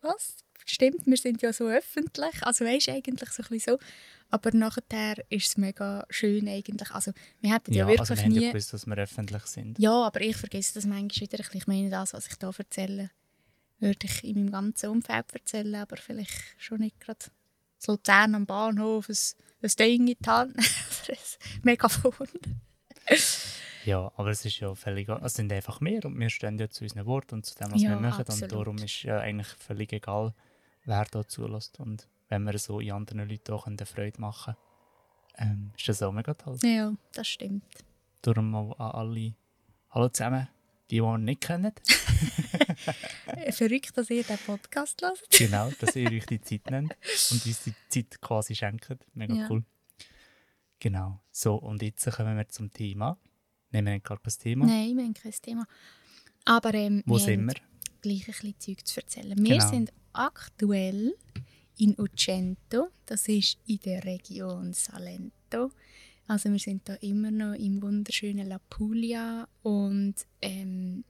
was? 0.00 0.36
Stimmt, 0.64 1.06
wir 1.06 1.16
sind 1.16 1.42
ja 1.42 1.52
so 1.52 1.66
öffentlich. 1.66 2.42
Also 2.42 2.64
weißt 2.64 2.86
du, 2.86 2.92
eigentlich 2.92 3.30
so 3.30 3.42
ein 3.42 3.48
bisschen 3.48 3.78
so. 3.78 3.86
Aber 4.30 4.50
nachher 4.52 5.16
ist 5.28 5.48
es 5.48 5.56
mega 5.56 6.06
schön 6.08 6.48
eigentlich. 6.48 6.90
Also 6.92 7.12
wir 7.40 7.52
hätten 7.52 7.72
ja, 7.72 7.80
Ja, 7.80 7.88
wirklich 7.88 8.10
also 8.10 8.16
wir 8.16 8.28
nie... 8.28 8.44
ja 8.44 8.50
gewusst, 8.52 8.72
dass 8.72 8.86
wir 8.86 8.96
öffentlich 8.96 9.42
sind. 9.46 9.78
Ja, 9.78 9.92
aber 10.04 10.20
ich 10.20 10.36
vergesse 10.36 10.74
das 10.74 10.86
manchmal 10.86 11.30
wieder. 11.30 11.44
Ich 11.52 11.66
meine, 11.66 11.90
das, 11.90 12.14
was 12.14 12.28
ich 12.28 12.34
hier 12.40 12.54
erzähle, 12.56 13.10
würde 13.80 14.06
ich 14.06 14.24
in 14.24 14.36
meinem 14.36 14.52
ganzen 14.52 14.90
Umfeld 14.90 15.26
erzählen, 15.32 15.74
aber 15.74 15.96
vielleicht 15.96 16.32
schon 16.56 16.78
nicht 16.78 17.00
gerade 17.00 17.26
so 17.78 17.92
Luzern 17.92 18.36
am 18.36 18.46
Bahnhof, 18.46 19.08
ein, 19.08 19.16
ein 19.62 19.70
Ding 19.78 20.06
in 20.06 20.16
die 20.18 20.28
Hand, 20.30 20.56
ein 21.08 21.16
Megafon. 21.62 22.28
Ja, 23.84 24.12
aber 24.16 24.30
es 24.30 24.44
ist 24.44 24.60
ja 24.60 24.74
völlig, 24.74 25.08
egal. 25.08 25.20
es 25.24 25.34
sind 25.34 25.52
einfach 25.52 25.80
mehr 25.80 26.04
und 26.04 26.18
wir 26.18 26.30
stehen 26.30 26.58
ja 26.58 26.68
zu 26.70 26.84
unseren 26.84 27.06
Worten 27.06 27.36
und 27.36 27.46
zu 27.46 27.54
dem, 27.56 27.72
was 27.72 27.82
Ja, 27.82 27.90
wir 27.90 27.96
machen 28.00 28.20
absolut. 28.20 28.52
und 28.52 28.58
darum 28.58 28.76
ist 28.78 29.02
ja 29.02 29.18
eigentlich 29.18 29.48
völlig 29.48 29.92
egal, 29.92 30.34
wer 30.84 31.04
da 31.10 31.26
zulässt 31.26 31.80
und 31.80 32.06
wenn 32.28 32.44
wir 32.44 32.56
so 32.58 32.80
in 32.80 32.92
anderen 32.92 33.28
Leuten 33.28 33.52
auch 33.52 33.66
eine 33.66 33.84
Freude 33.86 34.20
machen 34.20 34.56
ähm, 35.38 35.72
ist 35.76 35.88
das 35.88 36.02
auch 36.02 36.12
mega 36.12 36.34
toll. 36.34 36.58
Ja, 36.62 36.92
das 37.14 37.26
stimmt. 37.26 37.64
Darum 38.20 38.54
auch 38.54 38.78
an 38.78 38.90
alle, 38.92 39.34
hallo 39.90 40.08
zusammen, 40.10 40.46
die, 40.90 40.96
die 40.96 41.00
uns 41.00 41.24
nicht 41.24 41.40
kennen, 41.40 41.72
Verrückt, 43.50 43.96
dass 43.96 44.10
ihr 44.10 44.24
den 44.24 44.38
Podcast 44.38 45.00
hört. 45.02 45.22
genau, 45.30 45.70
dass 45.80 45.96
ihr 45.96 46.10
euch 46.10 46.26
die 46.26 46.40
Zeit 46.40 46.70
nehmt 46.70 46.94
und 47.30 47.46
uns 47.46 47.64
die 47.64 47.74
Zeit 47.88 48.20
quasi 48.20 48.54
schenkt, 48.54 48.88
mega 49.14 49.34
Ja. 49.34 49.46
cool. 49.50 49.64
Genau, 50.78 51.20
so 51.30 51.56
und 51.56 51.82
jetzt 51.82 52.10
kommen 52.12 52.36
wir 52.36 52.48
zum 52.48 52.70
Thema. 52.72 53.16
Nehmen 53.72 53.86
wir 53.86 53.94
nicht 53.94 54.04
gerade 54.04 54.20
das 54.24 54.38
Thema. 54.38 54.66
Nein, 54.66 54.96
wir 54.96 55.04
haben 55.04 55.14
kein 55.14 55.32
Thema. 55.32 55.66
Aber 56.44 56.74
ähm, 56.74 57.02
Wo 57.06 57.14
wir 57.14 57.20
sind 57.20 57.40
haben 57.40 57.46
wir? 57.48 57.54
gleich 58.02 58.20
ein 58.28 58.32
bisschen 58.32 58.58
Zeug 58.58 58.86
zu 58.86 59.00
erzählen. 59.00 59.38
Wir 59.38 59.58
Genau. 59.58 59.68
sind 59.70 59.92
aktuell 60.12 61.14
in 61.78 61.98
Ucento, 61.98 62.88
das 63.06 63.28
ist 63.28 63.58
in 63.66 63.78
der 63.80 64.04
Region 64.04 64.72
Salento. 64.72 65.70
Also 66.26 66.50
wir 66.50 66.58
sind 66.58 66.88
da 66.88 66.94
immer 66.96 67.30
noch 67.30 67.54
im 67.54 67.82
wunderschönen 67.82 68.46
La 68.48 68.58
Puglia 68.70 69.48
und 69.62 70.14
ähm, 70.40 71.04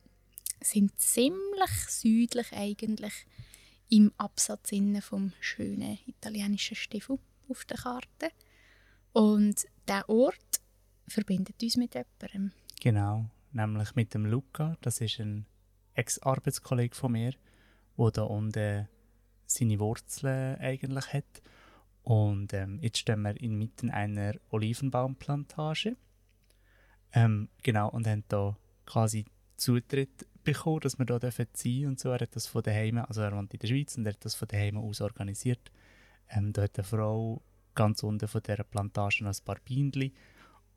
sind 0.60 0.98
ziemlich 0.98 1.70
südlich 1.88 2.52
eigentlich 2.52 3.12
im 3.88 4.12
Absatz 4.16 4.70
vom 5.00 5.32
schönen 5.40 5.98
italienischen 6.06 6.76
Stiefel 6.76 7.18
auf 7.48 7.64
der 7.66 7.76
Karte. 7.76 8.30
Und 9.12 9.66
der 9.86 10.08
Ort 10.08 10.51
verbindet 11.08 11.62
uns 11.62 11.76
mit 11.76 11.94
jemandem. 11.94 12.52
Genau, 12.80 13.26
nämlich 13.52 13.94
mit 13.94 14.14
dem 14.14 14.26
Luca. 14.26 14.76
Das 14.80 15.00
ist 15.00 15.20
ein 15.20 15.46
Ex-Arbeitskollege 15.94 16.94
von 16.94 17.12
mir, 17.12 17.32
der 17.98 18.10
da 18.10 18.22
unten 18.22 18.88
seine 19.46 19.78
Wurzeln 19.78 20.58
eigentlich 20.58 21.12
hat. 21.12 21.42
Und 22.02 22.52
ähm, 22.52 22.78
jetzt 22.80 22.98
stehen 22.98 23.22
wir 23.22 23.40
inmitten 23.40 23.90
einer 23.90 24.34
Olivenbaumplantage. 24.50 25.96
Ähm, 27.12 27.48
genau, 27.62 27.90
und 27.90 28.06
haben 28.06 28.24
da 28.28 28.56
quasi 28.86 29.26
Zutritt 29.56 30.26
bekommen, 30.42 30.80
dass 30.80 30.98
wir 30.98 31.06
sein 31.06 31.20
dürfen 31.20 31.86
und 31.86 32.00
so. 32.00 32.10
Er 32.10 32.20
hat 32.20 32.34
das 32.34 32.46
von 32.46 32.62
daheim, 32.62 32.98
also 32.98 33.20
er 33.20 33.32
wohnt 33.36 33.52
in 33.54 33.60
der 33.60 33.68
Schweiz 33.68 33.96
und 33.96 34.06
er 34.06 34.14
hat 34.14 34.24
das 34.24 34.34
von 34.34 34.48
daheim 34.48 34.76
aus 34.78 35.00
organisiert. 35.00 35.70
Ähm, 36.28 36.52
da 36.52 36.62
hat 36.62 36.78
eine 36.78 36.84
Frau 36.84 37.42
ganz 37.74 38.02
unten 38.02 38.28
von 38.28 38.42
dieser 38.42 38.64
Plantage 38.64 39.24
noch 39.24 39.30
ein 39.30 39.44
paar 39.44 39.58
Bienen 39.64 40.12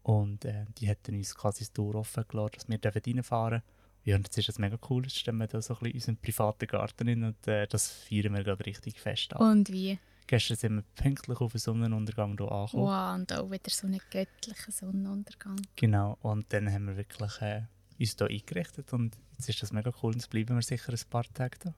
und 0.05 0.45
äh, 0.45 0.65
die 0.77 0.87
hat 0.87 1.09
uns 1.09 1.33
quasi 1.33 1.63
das 1.63 1.73
Tor 1.73 1.95
offen 1.95 2.25
gelassen, 2.27 2.51
dass 2.79 2.93
wir 2.93 3.05
reinfahren 3.05 3.61
dürfen. 3.61 3.75
Ja, 4.03 4.15
und 4.15 4.27
jetzt 4.27 4.37
ist 4.37 4.49
das 4.49 4.59
mega 4.59 4.77
cool. 4.87 5.01
Jetzt 5.01 5.17
stehen 5.17 5.37
wir 5.37 5.47
da 5.47 5.59
so 5.63 5.73
ein 5.73 5.79
bisschen 5.79 5.91
in 5.91 5.95
unserem 5.95 6.17
privaten 6.17 6.67
Garten 6.67 7.07
in 7.07 7.23
und 7.23 7.47
äh, 7.47 7.65
das 7.65 7.89
feiern 7.89 8.35
wir 8.35 8.43
gerade 8.43 8.63
richtig 8.67 8.99
fest 8.99 9.33
an. 9.35 9.51
Und 9.51 9.71
wie? 9.71 9.97
Gestern 10.27 10.57
sind 10.57 10.75
wir 10.75 10.83
pünktlich 10.95 11.41
auf 11.41 11.53
den 11.53 11.57
Sonnenuntergang 11.59 12.37
hier 12.37 12.51
angekommen. 12.51 12.83
Wow, 12.83 13.15
und 13.15 13.33
auch 13.33 13.49
wieder 13.49 13.69
so 13.71 13.87
einen 13.87 13.99
göttlichen 14.11 14.71
Sonnenuntergang. 14.71 15.59
Genau, 15.75 16.19
und 16.21 16.53
dann 16.53 16.71
haben 16.71 16.85
wir 16.85 16.97
wirklich 16.97 17.41
äh, 17.41 17.63
uns 17.99 18.15
hier 18.15 18.27
eingerichtet 18.27 18.93
und 18.93 19.17
jetzt 19.37 19.49
ist 19.49 19.63
das 19.63 19.71
mega 19.71 19.91
cool 20.03 20.13
und 20.13 20.17
jetzt 20.17 20.29
bleiben 20.29 20.53
wir 20.53 20.61
sicher 20.61 20.93
ein 20.93 21.09
paar 21.09 21.25
Tage 21.33 21.57
da. 21.63 21.73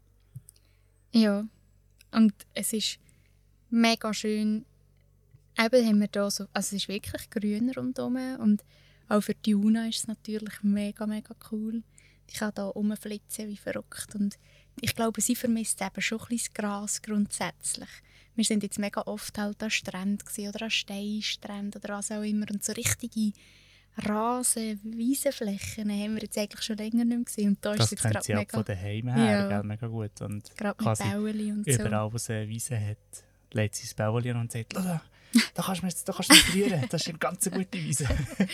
Ja, 1.14 1.46
und 2.12 2.34
es 2.54 2.74
ist 2.74 3.00
mega 3.70 4.14
schön. 4.14 4.66
Eben 5.60 5.88
haben 5.88 6.00
wir 6.00 6.10
hier 6.12 6.32
so, 6.32 6.46
also 6.54 6.76
es 6.76 6.84
ist 6.84 6.88
wirklich 6.88 7.30
grün 7.30 7.72
rundherum 7.72 8.18
und 8.40 8.64
auch 9.10 9.22
für 9.22 9.34
die 9.34 9.52
Juna 9.52 9.88
ist 9.88 10.00
es 10.00 10.08
natürlich 10.08 10.62
mega, 10.62 11.08
mega 11.08 11.34
cool. 11.52 11.84
Ich 12.28 12.36
kann 12.36 12.52
hier 12.56 12.66
rumflitzen 12.66 13.48
wie 13.48 13.58
verrückt 13.58 14.16
und 14.16 14.38
ich 14.82 14.96
glaube, 14.96 15.22
sie 15.22 15.36
vermisst 15.36 15.82
eben 15.82 16.02
schon 16.02 16.20
ein 16.20 16.28
bisschen 16.28 16.54
das 16.54 16.62
Gras 16.62 17.02
grundsätzlich. 17.02 17.90
Wir 18.36 18.44
sind 18.44 18.62
jetzt 18.62 18.78
mega 18.78 19.02
oft 19.02 19.38
halt 19.38 19.64
an 19.64 19.72
Stränden 19.72 20.48
oder 20.48 20.64
an 20.64 20.70
Steinstränden 20.70 21.82
oder 21.82 21.96
was 21.96 22.12
auch 22.12 22.22
immer 22.22 22.46
und 22.52 22.64
so 22.64 22.74
richtige 22.74 23.32
Rasen, 23.98 24.80
Wiesenflächen 24.84 25.90
haben 25.90 26.16
wir 26.16 26.22
jetzt 26.22 26.38
eigentlich 26.38 26.62
schon 26.62 26.78
länger 26.78 27.04
nicht 27.04 27.18
mehr 27.18 27.26
gesehen. 27.26 27.50
Und 27.50 27.66
da 27.66 27.74
das 27.74 27.92
ist 27.92 28.04
jetzt 28.04 28.14
gerade 28.14 28.36
mega... 28.36 28.58
von 28.58 28.66
daheim 28.66 29.08
her, 29.08 29.50
ja. 29.50 29.64
mega 29.64 29.88
gut. 29.88 30.22
Und 30.22 30.56
gerade 30.56 30.84
mit 30.84 31.00
Bäuerli 31.00 31.52
und 31.52 31.66
so. 31.66 31.72
Überall, 31.72 32.14
wo 32.14 32.18
sie 32.20 32.34
eine 32.34 32.48
Wiese 32.48 32.80
hat, 32.80 32.98
legt 33.54 33.74
sie 33.74 33.88
das 33.88 33.96
Bäuerli 33.96 34.30
an 34.30 34.42
und 34.42 34.52
sagt, 34.52 34.76
da, 35.54 35.64
kannst 35.64 35.82
du 35.82 35.86
mich, 35.86 35.96
da 36.04 36.14
kannst 36.14 36.30
du 36.32 36.36
mich 36.36 36.54
rühren, 36.54 36.86
das 36.90 37.02
ist 37.02 37.10
eine 37.10 37.18
ganz 37.18 37.50
gute 37.50 37.74
Wiese. 37.74 38.08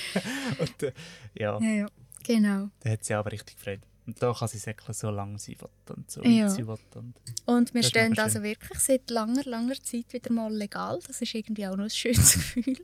und, 0.59 0.83
äh, 0.83 0.93
ja. 1.35 1.59
ja, 1.59 1.69
ja, 1.69 1.87
genau. 2.23 2.69
Da 2.79 2.89
hat 2.89 3.03
sie 3.03 3.13
aber 3.13 3.31
richtig 3.31 3.57
gefreut. 3.57 3.81
Und 4.05 4.21
da 4.21 4.33
kann 4.33 4.47
sie 4.49 4.57
säckeln, 4.57 4.93
so 4.93 5.09
lange 5.09 5.39
sie 5.39 5.59
will 5.61 5.69
und 5.95 6.11
so 6.11 6.21
ja. 6.23 6.49
sie 6.49 6.67
will. 6.67 6.77
Und, 6.95 7.15
und 7.45 7.73
wir 7.73 7.83
stehen 7.83 8.17
also 8.19 8.43
wirklich 8.43 8.79
seit 8.79 9.09
langer, 9.09 9.43
langer 9.45 9.81
Zeit 9.81 10.11
wieder 10.11 10.31
mal 10.31 10.53
legal. 10.53 10.99
Das 11.07 11.21
ist 11.21 11.33
irgendwie 11.33 11.65
auch 11.67 11.77
noch 11.77 11.85
ein 11.85 11.89
schönes 11.89 12.33
Gefühl. 12.33 12.77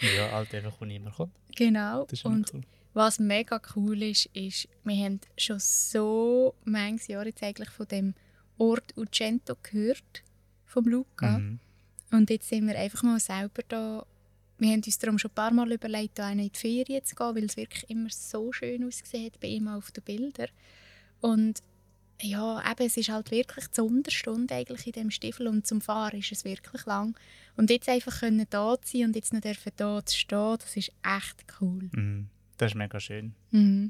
ja, 0.00 0.30
halt 0.30 0.54
einfach, 0.54 0.80
wo 0.80 0.84
niemand 0.84 1.16
kommt. 1.16 1.34
Genau. 1.56 2.06
und 2.24 2.54
cool. 2.54 2.62
was 2.94 3.18
mega 3.18 3.60
cool 3.74 4.00
ist, 4.04 4.26
ist, 4.34 4.68
wir 4.84 5.04
haben 5.04 5.20
schon 5.36 5.58
so 5.58 6.54
manches 6.64 7.08
Jahr 7.08 7.26
jetzt 7.26 7.42
eigentlich 7.42 7.70
von 7.70 7.88
dem 7.88 8.14
Ort 8.58 8.96
Ugento 8.96 9.56
gehört, 9.62 10.22
vom 10.64 10.84
Luca. 10.84 11.38
Mhm. 11.38 11.58
Und 12.10 12.30
jetzt 12.30 12.48
sind 12.48 12.66
wir 12.66 12.78
einfach 12.78 13.02
mal 13.02 13.20
selber 13.20 13.62
da 13.68 14.06
wir 14.58 14.70
haben 14.70 14.82
uns 14.84 14.98
darum 14.98 15.18
schon 15.18 15.30
ein 15.30 15.34
paar 15.34 15.52
Mal 15.52 15.72
überlegt, 15.72 16.18
da 16.18 16.30
in 16.30 16.38
die 16.38 16.50
Ferien 16.52 17.04
zu 17.04 17.14
gehen, 17.14 17.34
weil 17.34 17.44
es 17.44 17.56
wirklich 17.56 17.88
immer 17.90 18.08
so 18.10 18.52
schön 18.52 18.84
ausgesehen 18.84 19.26
hat 19.26 19.40
bei 19.40 19.48
ihm 19.48 19.68
auf 19.68 19.90
den 19.90 20.02
Bildern. 20.02 20.48
Und 21.20 21.62
ja, 22.22 22.62
eben, 22.70 22.86
es 22.86 22.96
ist 22.96 23.10
halt 23.10 23.30
wirklich 23.30 23.66
die 23.68 23.80
Unterstunde 23.82 24.54
eigentlich 24.54 24.86
in 24.86 24.92
dem 24.92 25.10
Stiefel 25.10 25.48
und 25.48 25.66
zum 25.66 25.82
Fahren 25.82 26.18
ist 26.18 26.32
es 26.32 26.44
wirklich 26.44 26.86
lang. 26.86 27.18
Und 27.56 27.68
jetzt 27.68 27.88
einfach 27.88 28.20
können 28.20 28.46
da 28.48 28.76
sein 28.82 29.04
und 29.04 29.16
jetzt 29.16 29.34
noch 29.34 29.40
dürfen 29.40 29.72
da 29.76 30.04
zu 30.04 30.16
stehen, 30.16 30.56
das 30.58 30.76
ist 30.76 30.92
echt 31.02 31.44
cool. 31.60 31.90
Mm, 31.92 32.28
das 32.56 32.72
ist 32.72 32.76
mega 32.76 32.98
schön. 32.98 33.34
Mm. 33.50 33.88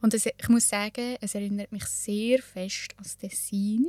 Und 0.00 0.14
es, 0.14 0.26
ich 0.26 0.48
muss 0.48 0.68
sagen, 0.68 1.16
es 1.20 1.34
erinnert 1.34 1.72
mich 1.72 1.84
sehr 1.86 2.40
fest 2.40 2.94
an 2.96 3.02
das 3.02 3.16
Tessin. 3.16 3.88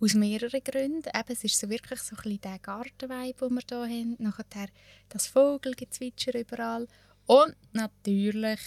Aus 0.00 0.14
mehreren 0.14 0.62
Gründen. 0.62 1.10
Eben, 1.12 1.32
es 1.32 1.44
ist 1.44 1.58
so 1.58 1.68
wirklich 1.68 2.00
so 2.00 2.16
ein 2.24 2.40
der 2.40 2.58
Gartenvibe, 2.60 3.48
den 3.48 3.54
wir 3.54 3.86
hier 3.86 3.98
haben. 3.98 4.16
Nachher 4.18 4.68
das 5.08 5.26
Vogelgezwitscher 5.26 6.38
überall. 6.38 6.86
Und 7.26 7.56
natürlich 7.72 8.60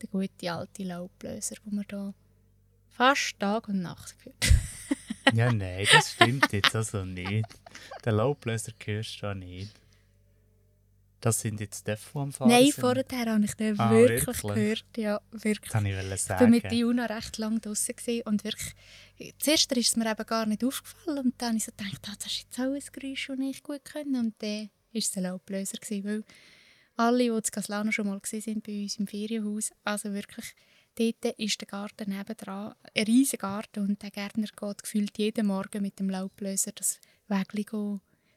der 0.00 0.08
gute 0.08 0.52
alte 0.52 0.84
Laubbläser, 0.84 1.56
den 1.64 1.76
wir 1.76 1.84
hier 1.90 2.14
fast 2.88 3.38
Tag 3.38 3.68
und 3.68 3.82
Nacht 3.82 4.16
gehört 4.18 4.52
Ja, 5.34 5.52
nein, 5.52 5.86
das 5.92 6.12
stimmt 6.12 6.52
jetzt 6.52 6.74
also 6.74 7.04
nicht. 7.04 7.46
Der 8.04 8.12
Laubbläser 8.12 8.72
hörst 8.84 9.22
du 9.22 9.34
nicht. 9.34 9.72
Das 11.20 11.40
sind 11.40 11.58
jetzt 11.60 11.84
Fahren 11.98 12.32
Nein, 12.46 12.70
vorher 12.72 13.04
habe 13.10 13.44
ich 13.44 13.54
den 13.54 13.78
ah, 13.80 13.90
wirklich, 13.90 14.26
wirklich, 14.26 14.54
gehört. 14.54 14.84
Ja, 14.96 15.20
wirklich. 15.32 15.72
Das 15.72 15.82
ich 15.82 16.22
sagen. 16.22 16.54
Ich 16.54 16.62
war 16.62 16.70
mit 16.70 16.72
Juna 16.72 17.06
recht 17.06 17.38
lange 17.38 17.58
draußen 17.58 17.94
und 18.24 18.44
wirklich, 18.44 18.74
zuerst 19.38 19.72
ist 19.72 19.88
es 19.88 19.96
mir 19.96 20.10
eben 20.10 20.26
gar 20.26 20.46
nicht 20.46 20.62
aufgefallen 20.62 21.18
und 21.18 21.34
dann 21.38 21.48
habe 21.48 21.58
ich 21.58 21.64
so 21.64 21.72
gedacht, 21.76 22.08
ah, 22.08 22.14
das 22.16 22.26
ist 22.26 22.38
jetzt 22.44 22.60
auch 22.60 22.72
ein 22.72 22.82
Geräusch, 22.92 23.26
das 23.26 23.38
ich 23.40 23.62
gut 23.64 23.84
können 23.84 24.16
und 24.16 24.34
dann 24.38 24.70
war 24.92 24.98
es 24.98 25.16
ein 25.16 25.24
Laubbläser, 25.24 25.78
weil 26.04 26.24
alle, 26.96 27.24
die 27.24 27.26
in 27.26 27.42
Caslano 27.42 27.90
schon 27.90 28.06
mal 28.06 28.20
waren 28.20 28.62
bei 28.62 28.82
uns 28.82 28.96
im 28.96 29.06
Ferienhaus, 29.08 29.72
also 29.82 30.12
wirklich, 30.12 30.54
dort 30.94 31.38
ist 31.38 31.60
der 31.60 31.66
Garten 31.66 32.10
nebendran, 32.10 32.74
ein 32.96 33.04
riesiger 33.04 33.48
Garten 33.48 33.80
und 33.80 34.02
der 34.02 34.10
Gärtner 34.10 34.46
geht 34.46 34.82
gefühlt 34.82 35.18
jeden 35.18 35.46
Morgen 35.48 35.82
mit 35.82 35.98
dem 35.98 36.10
Laubbläser 36.10 36.72
das 36.72 37.00
Wägli 37.26 37.64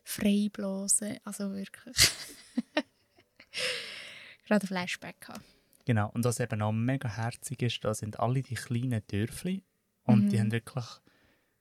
frei 0.04 0.50
blasen, 0.52 1.18
also 1.24 1.54
wirklich. 1.54 1.96
gerade 4.46 4.66
ein 4.66 4.68
Flashback 4.68 5.28
haben. 5.28 5.44
Genau, 5.86 6.10
und 6.12 6.26
was 6.26 6.40
eben 6.40 6.62
auch 6.62 6.72
mega 6.72 7.10
herzig 7.10 7.62
ist, 7.62 7.84
da 7.84 7.94
sind 7.94 8.20
alle 8.20 8.42
die 8.42 8.56
kleinen 8.56 9.02
Dörfli 9.08 9.64
und 10.04 10.26
mhm. 10.26 10.30
die 10.30 10.40
haben 10.40 10.52
wirklich, 10.52 10.86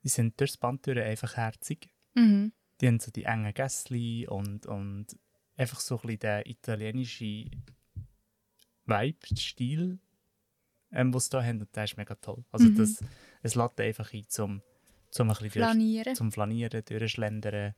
die 0.02 0.08
sind 0.08 0.38
durchs 0.38 0.56
Band 0.56 0.86
durch 0.86 0.98
einfach 0.98 1.36
herzig. 1.36 1.88
Mhm. 2.14 2.52
Die 2.80 2.86
haben 2.86 3.00
so 3.00 3.10
die 3.10 3.24
engen 3.24 3.54
Gässli 3.54 4.26
und, 4.28 4.66
und 4.66 5.06
einfach 5.56 5.80
so 5.80 5.96
ein 5.96 6.02
bisschen 6.02 6.18
den 6.20 6.42
italienischen 6.46 7.64
Vibe, 8.86 9.36
Stil, 9.36 9.98
ähm, 10.90 11.14
was 11.14 11.26
sie 11.26 11.30
da 11.30 11.42
haben, 11.42 11.60
und 11.60 11.74
der 11.74 11.84
ist 11.84 11.96
mega 11.96 12.14
toll. 12.16 12.44
Also 12.50 12.66
mhm. 12.66 12.76
das, 12.76 13.02
es 13.42 13.54
lädt 13.54 13.80
einfach 13.80 14.12
ein 14.12 14.24
zum, 14.28 14.62
zum 15.10 15.28
ein 15.28 15.34
bisschen 15.34 15.50
Flanieren. 15.50 16.14
zum 16.14 16.32
Flanieren, 16.32 16.84
durchschlendern, 16.84 17.74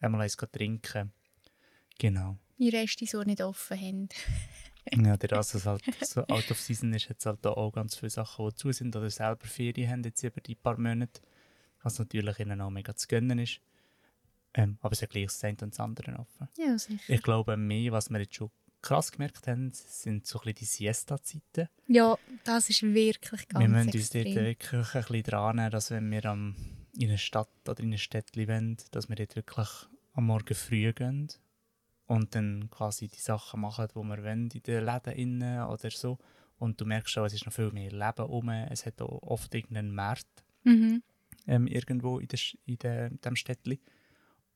einmal 0.00 0.22
eins 0.22 0.36
trinken. 0.36 1.12
Genau 1.98 2.38
die 2.58 2.68
Reste 2.68 3.06
so 3.06 3.22
nicht 3.22 3.42
offen 3.42 3.78
haben. 3.78 4.08
ja, 5.04 5.16
der 5.16 5.28
dass 5.28 5.54
es 5.54 5.66
halt 5.66 5.82
so 6.00 6.22
out 6.22 6.50
of 6.50 6.60
season 6.60 6.92
ist, 6.92 7.08
hat 7.08 7.18
es 7.18 7.26
halt 7.26 7.46
auch 7.46 7.72
ganz 7.72 7.96
viele 7.96 8.10
Sachen, 8.10 8.48
die 8.48 8.54
zu 8.54 8.72
sind 8.72 8.94
oder 8.96 9.10
selber 9.10 9.46
Ferien 9.46 9.90
haben 9.90 10.02
jetzt 10.04 10.22
über 10.22 10.40
die 10.40 10.54
paar 10.54 10.78
Monate. 10.78 11.20
Was 11.82 11.98
natürlich 11.98 12.38
ihnen 12.40 12.60
auch 12.60 12.70
mega 12.70 12.96
zu 12.96 13.06
gönnen 13.06 13.38
ist. 13.38 13.60
Ähm, 14.54 14.78
aber 14.80 14.92
es 14.92 15.02
ist 15.02 15.10
gleich 15.10 15.26
das 15.26 15.44
eine 15.44 15.56
und 15.62 15.72
das 15.72 15.80
andere 15.80 16.18
offen. 16.18 16.48
Ja, 16.56 16.76
sicher. 16.78 17.12
Ich 17.12 17.22
glaube, 17.22 17.56
mehr, 17.56 17.92
was 17.92 18.10
wir 18.10 18.18
jetzt 18.18 18.34
schon 18.34 18.50
krass 18.80 19.12
gemerkt 19.12 19.46
haben, 19.46 19.70
sind 19.72 20.26
so 20.26 20.38
ein 20.38 20.44
bisschen 20.44 20.54
die 20.54 20.64
Siesta-Zeiten. 20.64 21.68
Ja, 21.86 22.16
das 22.44 22.70
ist 22.70 22.82
wirklich 22.82 23.46
ganz 23.48 23.62
Wir 23.62 23.68
müssen 23.68 23.88
extrem. 23.90 24.26
uns 24.26 24.34
dort 24.34 24.44
wirklich 24.44 24.94
ein 24.94 25.00
bisschen 25.02 25.22
dran 25.22 25.56
nehmen, 25.56 25.70
dass 25.70 25.90
wenn 25.90 26.10
wir 26.10 26.24
am, 26.24 26.56
in 26.96 27.08
einer 27.08 27.18
Stadt 27.18 27.50
oder 27.68 27.80
in 27.80 27.88
einer 27.88 27.98
Stadt 27.98 28.36
wollen, 28.36 28.78
dass 28.92 29.08
wir 29.08 29.16
dort 29.16 29.36
wirklich 29.36 29.68
am 30.14 30.26
Morgen 30.26 30.54
früh 30.54 30.92
gehen 30.92 31.28
und 32.06 32.34
dann 32.34 32.70
quasi 32.70 33.08
die 33.08 33.18
Sachen 33.18 33.60
machen, 33.60 33.88
die 33.88 33.96
wir 33.96 34.22
wollen, 34.22 34.48
in 34.48 34.62
den 34.62 34.84
Läden 34.84 35.12
innen 35.14 35.62
oder 35.64 35.90
so. 35.90 36.18
Und 36.58 36.80
du 36.80 36.86
merkst 36.86 37.12
schon, 37.12 37.26
es 37.26 37.34
ist 37.34 37.44
noch 37.44 37.52
viel 37.52 37.70
mehr 37.72 37.90
Leben 37.90 38.26
um. 38.26 38.48
Es 38.48 38.86
hat 38.86 39.02
auch 39.02 39.22
oft 39.22 39.54
irgendeinen 39.54 39.94
Markt 39.94 40.44
mhm. 40.64 41.02
ähm, 41.46 41.66
irgendwo 41.66 42.18
in, 42.18 42.28
der, 42.28 42.40
in 42.64 42.78
der, 42.78 43.10
dem 43.10 43.36
Städtchen. 43.36 43.78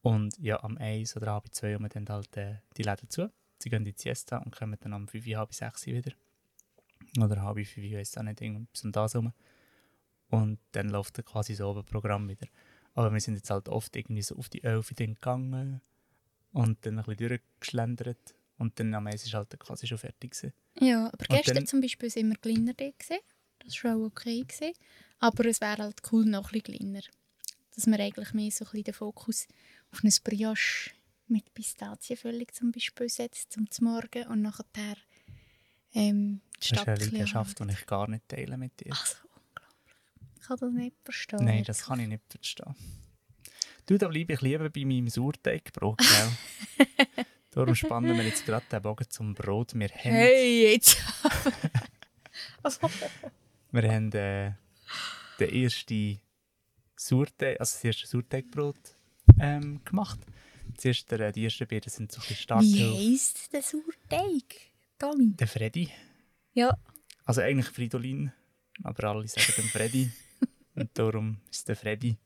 Und 0.02 0.38
ja, 0.38 0.62
am 0.62 0.78
1 0.78 1.16
oder 1.16 1.32
halb 1.32 1.48
2 1.50 1.76
um 1.76 1.88
dann 1.88 2.08
halt 2.08 2.34
äh, 2.36 2.56
die 2.76 2.84
Läden 2.84 3.10
zu. 3.10 3.30
Sie 3.58 3.68
gehen 3.68 3.84
in 3.84 3.92
die 3.92 4.00
Siesta 4.00 4.38
und 4.38 4.56
kommen 4.56 4.78
dann 4.80 4.94
am 4.94 5.08
5, 5.08 5.26
halb 5.36 5.52
6 5.52 5.86
wieder. 5.86 6.12
Oder 7.18 7.42
halb 7.42 7.56
5, 7.56 7.76
ich 7.76 7.94
weiß 7.94 8.16
auch 8.16 8.22
nicht, 8.22 8.40
bis 8.72 8.84
um 8.84 8.92
das 8.92 9.16
rum. 9.16 9.32
Und 10.30 10.60
dann 10.72 10.88
läuft 10.88 11.18
dann 11.18 11.24
quasi 11.24 11.54
so 11.54 11.76
ein 11.76 11.84
Programm 11.84 12.28
wieder. 12.28 12.46
Aber 12.94 13.12
wir 13.12 13.20
sind 13.20 13.34
jetzt 13.34 13.50
halt 13.50 13.68
oft 13.68 13.94
irgendwie 13.94 14.22
so 14.22 14.36
auf 14.36 14.48
die 14.48 14.62
11 14.62 14.94
gegangen 14.96 15.82
und 16.52 16.84
dann 16.84 16.98
ein 16.98 17.04
bisschen 17.04 17.28
durchgeschlendert 17.28 18.34
Und 18.58 18.78
dann 18.78 18.92
am 18.94 19.06
Eis 19.06 19.24
ist 19.24 19.32
halt 19.34 19.58
quasi 19.58 19.86
schon 19.86 19.96
fertig 19.98 20.32
gewesen. 20.32 20.52
Ja, 20.80 21.06
aber 21.06 21.24
gestern 21.36 21.54
dann- 21.56 21.66
zum 21.66 21.80
Beispiel 21.80 22.10
sind 22.10 22.28
wir 22.28 22.36
kleiner 22.36 22.74
gewesen. 22.74 23.18
Das 23.60 23.82
war 23.84 23.96
auch 23.96 24.04
okay. 24.06 24.42
Gewesen. 24.42 24.72
Aber 25.18 25.44
es 25.46 25.60
wäre 25.60 25.82
halt 25.82 26.00
cool 26.12 26.24
noch 26.26 26.52
ein 26.52 26.60
bisschen 26.60 26.78
kleiner. 26.78 27.00
Dass 27.74 27.86
man 27.86 28.00
eigentlich 28.00 28.32
mehr 28.34 28.50
so 28.50 28.64
ein 28.64 28.70
bisschen 28.70 28.84
den 28.84 28.94
Fokus 28.94 29.46
auf 29.92 30.00
eine 30.02 30.12
Brioche 30.22 30.90
mit 31.28 31.54
Pistazienfüllung 31.54 32.46
zum 32.52 32.72
Beispiel 32.72 33.08
setzt, 33.08 33.52
zum 33.52 33.66
Morgen 33.80 34.26
und 34.28 34.42
nachher 34.42 34.96
ähm, 35.94 36.40
die 36.62 36.70
Das 36.70 36.70
ist 36.82 36.88
eine 36.88 36.96
Stadt 36.96 37.12
Leidenschaft, 37.12 37.58
die 37.60 37.70
ich 37.72 37.86
gar 37.86 38.08
nicht 38.08 38.28
teile 38.28 38.56
mit 38.58 38.78
dir. 38.80 38.92
Also 38.92 39.16
unglaublich. 39.24 39.96
Ich 40.40 40.46
kann 40.46 40.56
das 40.58 40.72
nicht 40.72 40.96
verstehen. 41.04 41.44
Nein, 41.44 41.64
das 41.64 41.82
kann 41.84 42.00
ich 42.00 42.08
nicht 42.08 42.22
verstehen. 42.28 42.74
Du, 43.86 43.98
da 43.98 44.08
bleibe 44.08 44.32
ich 44.34 44.40
lieber 44.40 44.70
bei 44.70 44.84
meinem 44.84 45.08
Sauerteigbrot, 45.08 45.98
gell? 45.98 46.86
Darum 47.50 47.74
spannen 47.74 48.16
wir 48.16 48.24
jetzt 48.24 48.46
gerade 48.46 48.64
den 48.70 48.80
Bogen 48.80 49.06
zum 49.08 49.34
Brot. 49.34 49.74
Wir 49.74 49.88
haben, 49.88 50.10
Hey, 50.12 50.72
jetzt! 50.72 51.02
also, 52.62 52.88
wir 53.72 53.92
haben 53.92 54.12
äh, 54.12 54.52
den 55.40 55.64
ersten 55.64 56.20
Sauerteig, 56.96 57.58
also 57.58 57.74
das 57.74 57.84
erste 57.84 58.06
Sauerteigbrot 58.06 58.96
ähm, 59.40 59.80
gemacht. 59.84 60.20
Zuerst 60.76 61.10
der, 61.10 61.32
die 61.32 61.44
ersten 61.44 61.66
beiden 61.66 61.90
sind 61.90 62.12
so 62.12 62.18
ein 62.18 62.22
bisschen 62.22 62.36
stark. 62.36 62.62
wie 62.62 63.12
heisst 63.12 63.52
der 63.52 63.62
Sauerteig? 63.62 64.70
Tommy? 64.98 65.32
Der 65.34 65.48
Freddy. 65.48 65.90
Ja. 66.52 66.76
Also 67.24 67.40
eigentlich 67.40 67.68
Fridolin, 67.68 68.32
aber 68.82 69.04
alle 69.04 69.26
sagen 69.26 69.52
den 69.56 69.64
Freddy. 69.64 70.10
und 70.74 70.90
darum 70.94 71.38
ist 71.50 71.68
der 71.68 71.76
Freddy. 71.76 72.16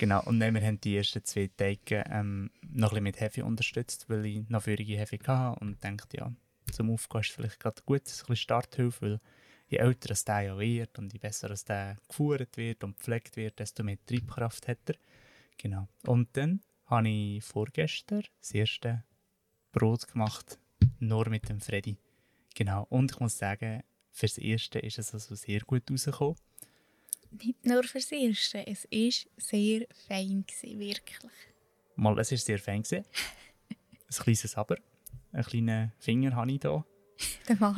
Genau, 0.00 0.22
und 0.24 0.40
dann 0.40 0.54
wir 0.54 0.62
haben 0.62 0.80
die 0.80 0.96
ersten 0.96 1.22
zwei 1.26 1.50
Teige 1.54 2.02
ähm, 2.08 2.50
noch 2.62 2.88
ein 2.88 2.88
bisschen 2.88 3.02
mit 3.02 3.20
Hefe 3.20 3.44
unterstützt, 3.44 4.08
weil 4.08 4.24
ich 4.24 4.48
noch 4.48 4.62
feurige 4.62 4.96
Hefe 4.96 5.18
hatte 5.26 5.60
und 5.60 5.84
dachte, 5.84 6.16
ja, 6.16 6.32
zum 6.72 6.90
Aufgehen 6.90 7.20
ist 7.20 7.32
vielleicht 7.32 7.60
gerade 7.60 7.82
gut, 7.84 8.00
ein 8.00 8.04
bisschen 8.04 8.36
Starthilfe, 8.36 9.02
weil 9.02 9.20
je 9.68 9.76
älter 9.76 10.12
es 10.12 10.24
der 10.24 10.40
ja 10.40 10.58
wird 10.58 10.98
und 10.98 11.12
je 11.12 11.18
besser 11.18 11.50
es 11.50 11.66
der 11.66 11.98
geführt 12.08 12.56
wird 12.56 12.82
und 12.82 12.96
gepflegt 12.96 13.36
wird, 13.36 13.58
desto 13.58 13.82
mehr 13.82 13.98
Triebkraft 14.06 14.68
hat 14.68 14.78
er. 14.88 14.94
Genau. 15.58 15.86
Und 16.06 16.34
dann 16.34 16.62
habe 16.86 17.10
ich 17.10 17.44
vorgestern 17.44 18.22
das 18.40 18.52
erste 18.52 19.04
Brot 19.70 20.08
gemacht, 20.08 20.58
nur 20.98 21.28
mit 21.28 21.46
dem 21.50 21.60
Freddy. 21.60 21.98
Genau. 22.54 22.86
Und 22.88 23.12
ich 23.12 23.20
muss 23.20 23.36
sagen, 23.36 23.82
fürs 24.12 24.38
Erste 24.38 24.78
ist 24.78 24.98
es 24.98 25.12
also 25.12 25.34
sehr 25.34 25.60
gut 25.60 25.90
rausgekommen. 25.90 26.36
Nicht 27.30 27.64
nur 27.64 27.82
fürs 27.84 28.10
Erste. 28.10 28.66
Es 28.66 28.84
war 28.84 29.32
sehr 29.36 29.86
fein, 30.08 30.44
gewesen, 30.46 30.80
wirklich. 30.80 31.18
Mal, 31.96 32.18
es 32.18 32.30
war 32.30 32.38
sehr 32.38 32.58
fein. 32.58 32.82
gewesen. 32.82 33.04
Ein 34.08 34.22
kleines 34.24 34.56
Aber. 34.56 34.76
Einen 35.32 35.44
kleinen 35.44 35.92
Finger 35.98 36.34
habe 36.34 36.50
ich 36.50 36.60
hier, 36.60 36.84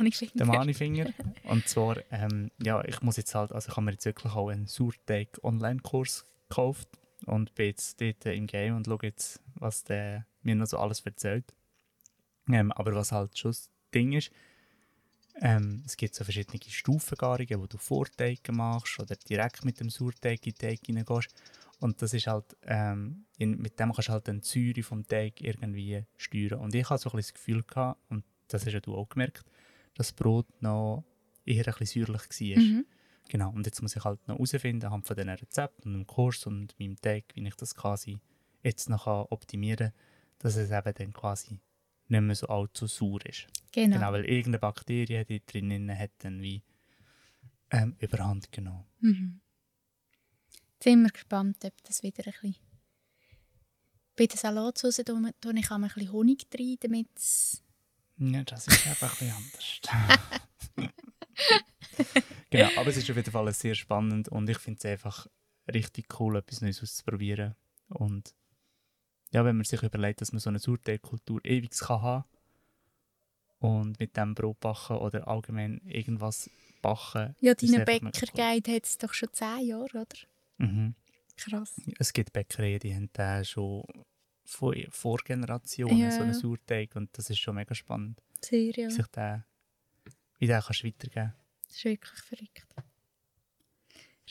ich 0.07 0.17
finde. 0.17 0.37
den 0.37 0.47
Mani-Finger. 0.47 1.13
Und 1.43 1.67
zwar, 1.67 1.97
ähm, 2.11 2.49
ja, 2.61 2.83
ich 2.85 3.01
muss 3.01 3.17
jetzt 3.17 3.35
halt, 3.35 3.51
also 3.51 3.69
ich 3.69 3.75
habe 3.75 3.85
mir 3.85 3.91
jetzt 3.91 4.05
wirklich 4.05 4.33
auch 4.33 4.49
einen 4.49 4.67
Sauerteig-Online-Kurs 4.67 6.25
gekauft 6.49 6.87
und 7.25 7.53
bin 7.55 7.67
jetzt 7.67 7.99
dort 8.01 8.25
im 8.25 8.47
Game 8.47 8.75
und 8.75 8.85
schaue 8.85 8.99
jetzt, 9.03 9.41
was 9.55 9.83
der 9.83 10.25
mir 10.41 10.55
noch 10.55 10.67
so 10.67 10.77
alles 10.77 11.01
erzählt. 11.01 11.53
Ähm, 12.49 12.71
aber 12.71 12.95
was 12.95 13.11
halt 13.11 13.37
schon 13.37 13.51
das 13.51 13.69
Ding 13.93 14.13
ist, 14.13 14.31
ähm, 15.41 15.83
es 15.85 15.97
gibt 15.97 16.15
so 16.15 16.23
verschiedene 16.23 16.59
Stufengarungen, 16.67 17.59
wo 17.59 17.65
du 17.65 17.77
Vorteige 17.77 18.51
machst 18.51 18.99
oder 18.99 19.15
direkt 19.15 19.65
mit 19.65 19.79
dem 19.79 19.89
Sauerteig 19.89 20.45
in 20.45 20.53
den 20.53 20.57
Teig 20.57 20.79
reingehst. 20.87 21.33
Und 21.79 22.01
das 22.01 22.13
ist 22.13 22.27
halt, 22.27 22.55
ähm, 22.63 23.25
in, 23.37 23.57
mit 23.57 23.79
dem 23.79 23.91
kannst 23.91 24.09
du 24.09 24.13
halt 24.13 24.27
den 24.27 24.41
Säure 24.41 24.83
vom 24.83 25.05
Teig 25.05 25.41
irgendwie 25.41 26.05
steuern. 26.17 26.59
Und 26.59 26.75
ich 26.75 26.89
hatte 26.89 27.01
so 27.03 27.09
ein 27.09 27.17
bisschen 27.17 27.33
das 27.33 27.41
Gefühl, 27.41 27.63
gehabt, 27.63 27.99
und 28.09 28.23
das 28.47 28.65
hast 28.65 28.73
ja 28.73 28.79
du 28.79 28.95
auch 28.95 29.09
gemerkt, 29.09 29.43
dass 29.95 30.07
das 30.07 30.13
Brot 30.13 30.47
noch 30.61 31.03
eher 31.45 31.67
ein 31.67 31.73
bisschen 31.77 32.05
säuerlich 32.05 32.55
war. 32.55 32.63
Mhm. 32.63 32.85
Genau, 33.29 33.51
und 33.51 33.65
jetzt 33.65 33.81
muss 33.81 33.95
ich 33.95 34.03
halt 34.03 34.25
noch 34.27 34.35
herausfinden, 34.35 34.85
anhand 34.85 35.07
von 35.07 35.15
diesen 35.15 35.29
Rezepten 35.29 35.93
und 35.93 35.99
dem 36.01 36.07
Kurs 36.07 36.45
und 36.45 36.77
meinem 36.79 36.95
Teig, 36.97 37.25
wie 37.33 37.47
ich 37.47 37.55
das 37.55 37.75
quasi 37.75 38.19
jetzt 38.61 38.89
noch 38.89 39.07
optimieren 39.07 39.89
kann, 39.89 39.99
dass 40.39 40.55
es 40.55 40.71
eben 40.71 40.93
dann 40.93 41.13
quasi 41.13 41.59
nicht 42.07 42.21
mehr 42.21 42.35
so 42.35 42.47
allzu 42.47 42.87
sauer 42.87 43.25
ist. 43.25 43.47
Genau. 43.73 43.97
Genau, 43.97 44.11
weil 44.11 44.25
irgendeine 44.25 44.59
Bakterie, 44.59 45.25
die 45.25 45.43
drinnen 45.45 45.97
hat, 45.97 46.11
dann 46.19 46.41
wie 46.41 46.63
ähm, 47.71 47.95
überhand 47.99 48.51
genommen. 48.51 48.85
Mhm. 48.99 49.41
Jetzt 50.73 50.83
sind 50.83 51.01
wir 51.01 51.09
gespannt, 51.09 51.65
ob 51.65 51.73
das 51.83 52.03
wieder 52.03 52.23
ein 52.25 52.31
bisschen... 52.31 52.55
Bei 54.15 54.27
der 54.27 54.37
Salatsauce 54.37 54.97
tue 54.97 55.59
ich 55.59 55.71
auch 55.71 55.75
ein 55.75 55.81
bisschen 55.81 56.11
Honig 56.11 56.45
rein, 56.53 56.75
damit 56.81 57.07
es... 57.15 57.63
Ja, 58.17 58.43
das 58.43 58.67
ist 58.67 58.85
eben 58.85 58.95
ein 59.01 59.09
bisschen 59.09 59.31
anders. 59.31 59.81
genau, 62.51 62.69
aber 62.79 62.89
es 62.91 62.97
ist 62.97 63.09
auf 63.09 63.15
jeden 63.15 63.31
Fall 63.31 63.51
sehr 63.53 63.73
spannend 63.73 64.29
und 64.29 64.47
ich 64.47 64.59
finde 64.59 64.77
es 64.77 64.85
einfach 64.85 65.27
richtig 65.73 66.19
cool, 66.19 66.37
etwas 66.37 66.61
Neues 66.61 66.83
auszuprobieren. 66.83 67.55
Und 67.87 68.35
ja, 69.31 69.43
wenn 69.43 69.57
man 69.57 69.65
sich 69.65 69.81
überlegt, 69.81 70.21
dass 70.21 70.31
man 70.31 70.39
so 70.39 70.49
eine 70.51 70.59
Sauerteigkultur 70.59 71.43
ewig 71.43 71.71
kann 71.71 72.01
haben 72.03 72.23
und 73.63 73.99
mit 73.99 74.17
dem 74.17 74.35
Brot 74.35 74.59
backen 74.59 74.97
oder 74.97 75.27
allgemein 75.27 75.79
irgendwas 75.85 76.49
backen. 76.81 77.35
Ja, 77.39 77.53
cool. 77.61 77.85
Bäckerguide 77.85 78.75
hat 78.75 78.85
es 78.85 78.97
doch 78.97 79.13
schon 79.13 79.29
zehn 79.31 79.67
Jahre, 79.67 80.01
oder? 80.01 80.17
Mhm. 80.57 80.95
Krass. 81.37 81.73
Es 81.97 82.11
gibt 82.11 82.33
Bäckereien, 82.33 82.79
die 82.79 82.93
haben 82.93 83.09
den 83.13 83.45
schon 83.45 83.83
vor, 84.43 84.75
vor 84.89 85.17
Generationen 85.23 85.97
Ja. 85.97 86.11
so 86.11 86.21
einen 86.21 86.33
Sauerteig 86.33 86.95
und 86.95 87.17
das 87.17 87.29
ist 87.29 87.39
schon 87.39 87.55
mega 87.55 87.73
spannend, 87.73 88.21
Sehr, 88.41 88.71
ja. 88.71 88.87
wie 88.89 88.91
sich 88.91 89.07
der, 89.07 89.45
wie 90.39 90.47
der 90.47 90.61
kannst 90.61 90.83
weitergeben 90.83 91.33
Das 91.65 91.77
ist 91.77 91.85
wirklich 91.85 92.21
verrückt. 92.21 92.67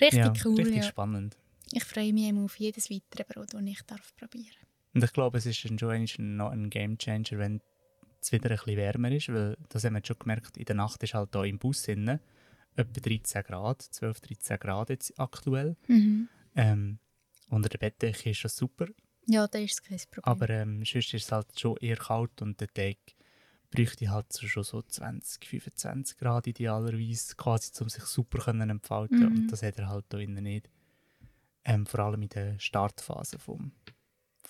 Richtig 0.00 0.18
ja, 0.18 0.32
cool, 0.44 0.56
richtig 0.56 0.76
ja. 0.76 0.82
spannend. 0.82 1.36
Ich 1.72 1.84
freue 1.84 2.12
mich 2.12 2.28
immer 2.28 2.44
auf 2.44 2.56
jedes 2.56 2.90
weitere 2.90 3.24
Brot, 3.24 3.54
das 3.54 3.62
ich 3.62 3.82
darf 3.82 4.14
probieren 4.16 4.66
Und 4.92 5.02
ich 5.02 5.12
glaube, 5.12 5.38
es 5.38 5.46
ist 5.46 5.56
schon 5.58 6.36
noch 6.36 6.50
ein 6.50 6.68
Game 6.68 6.98
Changer, 6.98 7.38
wenn 7.38 7.62
es 8.22 8.32
wieder 8.32 8.50
ein 8.50 8.56
bisschen 8.56 8.76
wärmer 8.76 9.10
ist, 9.12 9.28
weil 9.28 9.56
das 9.68 9.84
haben 9.84 9.94
wir 9.94 10.02
schon 10.04 10.18
gemerkt, 10.18 10.56
in 10.56 10.64
der 10.64 10.76
Nacht 10.76 11.02
ist 11.02 11.14
halt 11.14 11.30
hier 11.34 11.44
im 11.44 11.58
Bus 11.58 11.86
innen 11.88 12.20
etwa 12.74 13.00
13 13.00 13.42
Grad, 13.42 13.82
12, 13.82 14.20
13 14.20 14.58
Grad 14.58 14.90
jetzt 14.90 15.18
aktuell. 15.18 15.76
mhm. 15.88 16.28
Ähm, 16.54 16.98
unter 17.48 17.68
der 17.68 17.78
Bettdecke 17.78 18.30
ist 18.30 18.44
das 18.44 18.56
super, 18.56 18.86
Ja, 19.26 19.46
das 19.46 19.60
ist 19.62 19.82
kein 19.84 19.98
Problem. 20.10 20.24
aber 20.24 20.50
ähm, 20.50 20.84
sonst 20.84 21.14
ist 21.14 21.24
es 21.24 21.32
halt 21.32 21.58
schon 21.58 21.76
eher 21.78 21.96
kalt 21.96 22.40
und 22.42 22.60
der 22.60 22.68
Tag 22.68 22.96
bräuchte 23.70 24.10
halt 24.10 24.30
so 24.32 24.46
schon 24.46 24.64
so 24.64 24.82
20, 24.82 25.46
25 25.46 26.18
Grad 26.18 26.46
idealerweise, 26.46 27.34
quasi, 27.36 27.70
um 27.82 27.88
sich 27.88 28.04
super 28.04 28.38
können 28.38 28.68
entfalten 28.70 29.20
Mhm. 29.20 29.26
und 29.36 29.46
das 29.52 29.62
hat 29.62 29.78
er 29.78 29.88
halt 29.88 30.04
hier 30.10 30.20
innen 30.20 30.44
nicht. 30.44 30.68
Ähm, 31.64 31.86
vor 31.86 32.00
allem 32.00 32.22
in 32.22 32.28
der 32.28 32.58
Startphase 32.58 33.38
vom, 33.38 33.72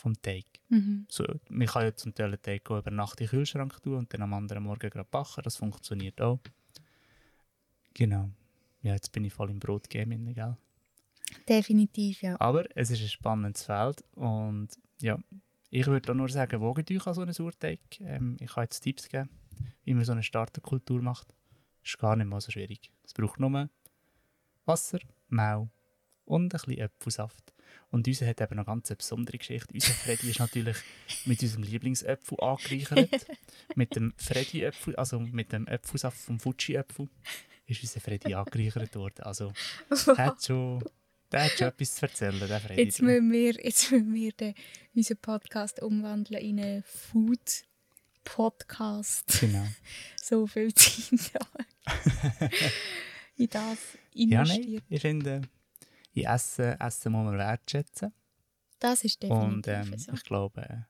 vom 0.03 0.21
Teig. 0.21 0.45
mhm. 0.69 1.07
So, 1.09 1.25
man 1.49 1.69
kann 1.69 1.85
ja 1.85 1.95
zum 1.95 2.13
Teil 2.13 2.31
den 2.33 2.43
Teig 2.43 2.69
über 2.69 2.91
Nacht 2.91 3.21
in 3.21 3.27
den 3.27 3.31
Kühlschrank 3.31 3.81
tun 3.83 3.99
und 3.99 4.13
dann 4.13 4.23
am 4.23 4.35
anderen 4.35 4.65
Morgen 4.65 4.91
gerade 4.91 5.09
backen. 5.09 5.43
Das 5.45 5.57
funktioniert 5.57 6.21
auch. 6.21 6.41
Genau. 7.95 8.31
Ja, 8.83 8.95
jetzt 8.95 9.13
bin 9.13 9.25
ich 9.25 9.33
voll 9.33 9.51
im 9.51 9.61
Brotgame, 9.61 10.17
drin, 10.17 10.35
gell? 10.35 10.57
Definitiv, 11.49 12.23
ja. 12.23 12.39
Aber 12.41 12.65
es 12.77 12.91
ist 12.91 13.01
ein 13.01 13.09
spannendes 13.09 13.63
Feld 13.63 14.05
und 14.17 14.69
ja, 15.01 15.19
ich 15.71 15.87
würde 15.87 16.11
auch 16.11 16.17
nur 16.17 16.29
sagen, 16.29 16.61
wogt 16.61 16.91
euch 16.91 17.07
an 17.07 17.15
so 17.15 17.23
einen 17.23 17.33
Sauerteig. 17.33 17.81
Ähm, 18.01 18.37
ich 18.41 18.53
kann 18.53 18.65
jetzt 18.65 18.81
Tipps 18.81 19.09
geben, 19.09 19.31
wie 19.85 19.95
man 19.95 20.05
so 20.05 20.13
eine 20.13 20.23
Starterkultur 20.23 21.01
macht. 21.01 21.29
Ist 21.85 21.99
gar 21.99 22.17
nicht 22.17 22.27
mal 22.27 22.41
so 22.41 22.51
schwierig. 22.51 22.91
Es 23.05 23.15
braucht 23.15 23.41
nur 23.41 23.69
Wasser, 24.67 24.99
Mehl 25.29 25.69
und 26.25 26.45
ein 26.45 26.49
bisschen 26.49 26.79
Äpfelsaft. 26.79 27.53
Und 27.91 28.07
unser 28.09 28.27
hat 28.27 28.41
eben 28.41 28.57
noch 28.57 28.65
ganz 28.67 28.91
eine 28.91 28.97
besondere 28.97 29.37
Geschichte. 29.39 29.73
Unser 29.75 29.93
Freddy 29.93 30.31
ist 30.31 30.39
natürlich 30.41 30.77
mit 31.27 31.43
unserem 31.43 31.63
Lieblingsäpfel 31.65 32.41
angereichert. 32.41 33.27
mit 33.75 33.95
dem 33.97 34.15
Freddy-Äpfel, 34.17 34.97
also 34.97 35.21
mit 35.21 35.53
dem 35.53 35.67
Äpfelsaft 35.67 36.17
vom 36.19 36.41
Fuji-Äpfel, 36.41 37.09
ist 37.67 37.83
unser 37.83 38.01
Freddy 38.01 38.33
angereichert 38.35 38.97
worden. 38.97 39.23
Also, 39.23 39.53
der 40.07 40.17
hat 40.17 40.43
schon, 40.47 40.83
der 41.31 41.45
hat 41.45 41.53
schon 41.53 41.69
etwas 41.69 41.95
zu 41.97 42.07
erzählen, 42.07 42.39
der 42.41 42.61
Freddy. 42.61 42.83
Jetzt 42.83 43.03
müssen 43.03 43.31
wir, 43.31 43.53
jetzt 43.63 43.91
müssen 43.91 44.15
wir 44.15 44.33
den, 44.33 44.55
unseren 44.95 45.19
Podcast 45.19 45.83
umwandeln 45.83 46.41
in 46.43 46.59
einen 46.61 46.83
Food-Podcast. 46.85 49.39
Genau. 49.41 49.67
So 50.25 50.47
viel 50.47 50.73
Zeit 50.73 51.31
da. 51.35 51.41
in 53.37 53.49
das 53.51 53.79
Ja, 54.15 54.43
investiert. 54.43 54.85
nein, 54.89 54.89
ich 54.89 55.01
finde, 55.01 55.43
in 56.13 56.25
Essen, 56.25 56.79
Essen 56.81 57.13
muss 57.13 57.25
man 57.25 57.39
wertschätzen. 57.39 58.13
Das 58.79 59.05
ist 59.05 59.23
definitiv 59.23 59.49
Und 59.49 59.69
ähm, 59.69 59.99
so. 59.99 60.13
ich 60.13 60.25
glaube, 60.25 60.63
äh, 60.63 60.83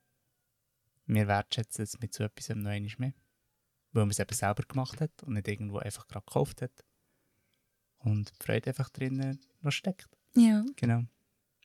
wir 1.07 1.29
wertschätzen 1.29 1.83
es 1.83 1.99
mit 2.01 2.15
so 2.15 2.25
etwas 2.25 2.49
noch 2.51 2.71
einmal 2.71 2.95
mehr. 2.99 3.13
Weil 3.93 4.05
man 4.05 4.11
es 4.11 4.19
eben 4.19 4.35
selber 4.35 4.63
gemacht 4.63 5.01
hat 5.01 5.23
und 5.23 5.35
nicht 5.35 5.49
irgendwo 5.49 5.79
einfach 5.79 6.09
gerade 6.09 6.25
gekauft 6.25 6.63
hat. 6.63 6.85
Und 7.99 8.31
die 8.31 8.45
Freude 8.45 8.71
einfach 8.71 8.89
drinnen 8.89 9.41
noch 9.61 9.71
steckt. 9.71 10.09
Ja, 10.35 10.65
Genau. 10.77 11.05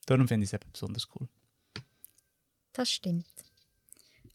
Darum 0.05 0.27
finde 0.27 0.43
ich 0.45 0.49
es 0.49 0.53
eben 0.53 0.71
besonders 0.71 1.07
cool. 1.15 1.27
das 2.73 2.91
stimmt. 2.91 3.27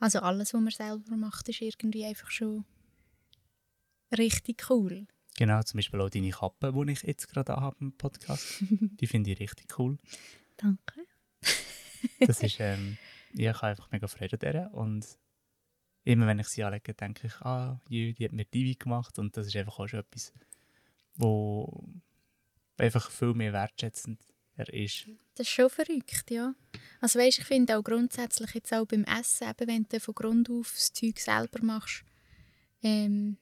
Also 0.00 0.18
alles, 0.20 0.52
was 0.52 0.60
man 0.60 0.70
selber 0.72 1.16
macht, 1.16 1.48
ist 1.48 1.60
irgendwie 1.60 2.04
einfach 2.04 2.30
schon 2.30 2.64
richtig 4.16 4.68
cool. 4.68 5.06
Genau, 5.36 5.62
zum 5.62 5.78
Beispiel 5.78 6.00
auch 6.00 6.10
deine 6.10 6.30
Kappe, 6.30 6.72
die 6.72 6.92
ich 6.92 7.02
jetzt 7.02 7.28
gerade 7.28 7.54
habe 7.54 7.76
im 7.80 7.92
Podcast. 7.92 8.62
die 9.00 9.06
finde 9.06 9.30
ich 9.30 9.40
richtig 9.40 9.78
cool. 9.78 9.98
Danke. 10.56 11.06
Das 12.20 12.42
ist, 12.42 12.60
ähm, 12.60 12.98
ich 13.32 13.48
habe 13.48 13.68
einfach 13.68 13.90
mega 13.90 14.06
Freude 14.06 14.38
daran 14.38 14.68
und 14.72 15.06
immer 16.04 16.26
wenn 16.26 16.38
ich 16.38 16.48
sie 16.48 16.64
anlege, 16.64 16.94
denke 16.94 17.28
ich, 17.28 17.40
ah, 17.40 17.80
jö, 17.88 18.12
die 18.12 18.24
hat 18.24 18.32
mir 18.32 18.44
die 18.44 18.78
gemacht 18.78 19.18
und 19.18 19.36
das 19.36 19.46
ist 19.46 19.56
einfach 19.56 19.78
auch 19.78 19.88
schon 19.88 20.00
etwas, 20.00 20.32
wo 21.14 21.84
einfach 22.78 23.10
viel 23.10 23.34
mehr 23.34 23.52
wertschätzend 23.52 24.20
er 24.56 24.72
ist. 24.72 25.06
Das 25.34 25.46
ist 25.46 25.52
schon 25.52 25.70
verrückt, 25.70 26.30
ja. 26.30 26.54
Also 27.00 27.18
weißt, 27.18 27.38
ich 27.38 27.44
finde 27.44 27.78
auch 27.78 27.82
grundsätzlich 27.82 28.54
jetzt 28.54 28.72
auch 28.72 28.86
beim 28.86 29.04
Essen, 29.04 29.48
eben, 29.48 29.68
wenn 29.68 29.86
du 29.88 30.00
von 30.00 30.14
Grund 30.14 30.50
auf 30.50 30.72
das 30.74 30.92
Zeug 30.92 31.18
selber 31.18 31.64
machst, 31.64 32.04
ähm, 32.82 33.38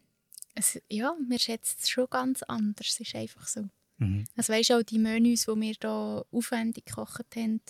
es, 0.55 0.81
ja, 0.89 1.15
man 1.29 1.39
schätzt 1.39 1.81
es 1.81 1.89
schon 1.89 2.09
ganz 2.11 2.43
anders, 2.43 2.89
es 2.89 3.01
ist 3.01 3.15
einfach 3.15 3.47
so. 3.47 3.69
Mhm. 3.99 4.25
Also 4.37 4.53
weißt 4.53 4.73
auch 4.73 4.83
die 4.83 4.99
Menüs, 4.99 5.47
die 5.47 5.61
wir 5.61 5.75
hier 5.81 6.27
aufwendig 6.33 6.87
gekocht 6.87 7.37
haben, 7.37 7.61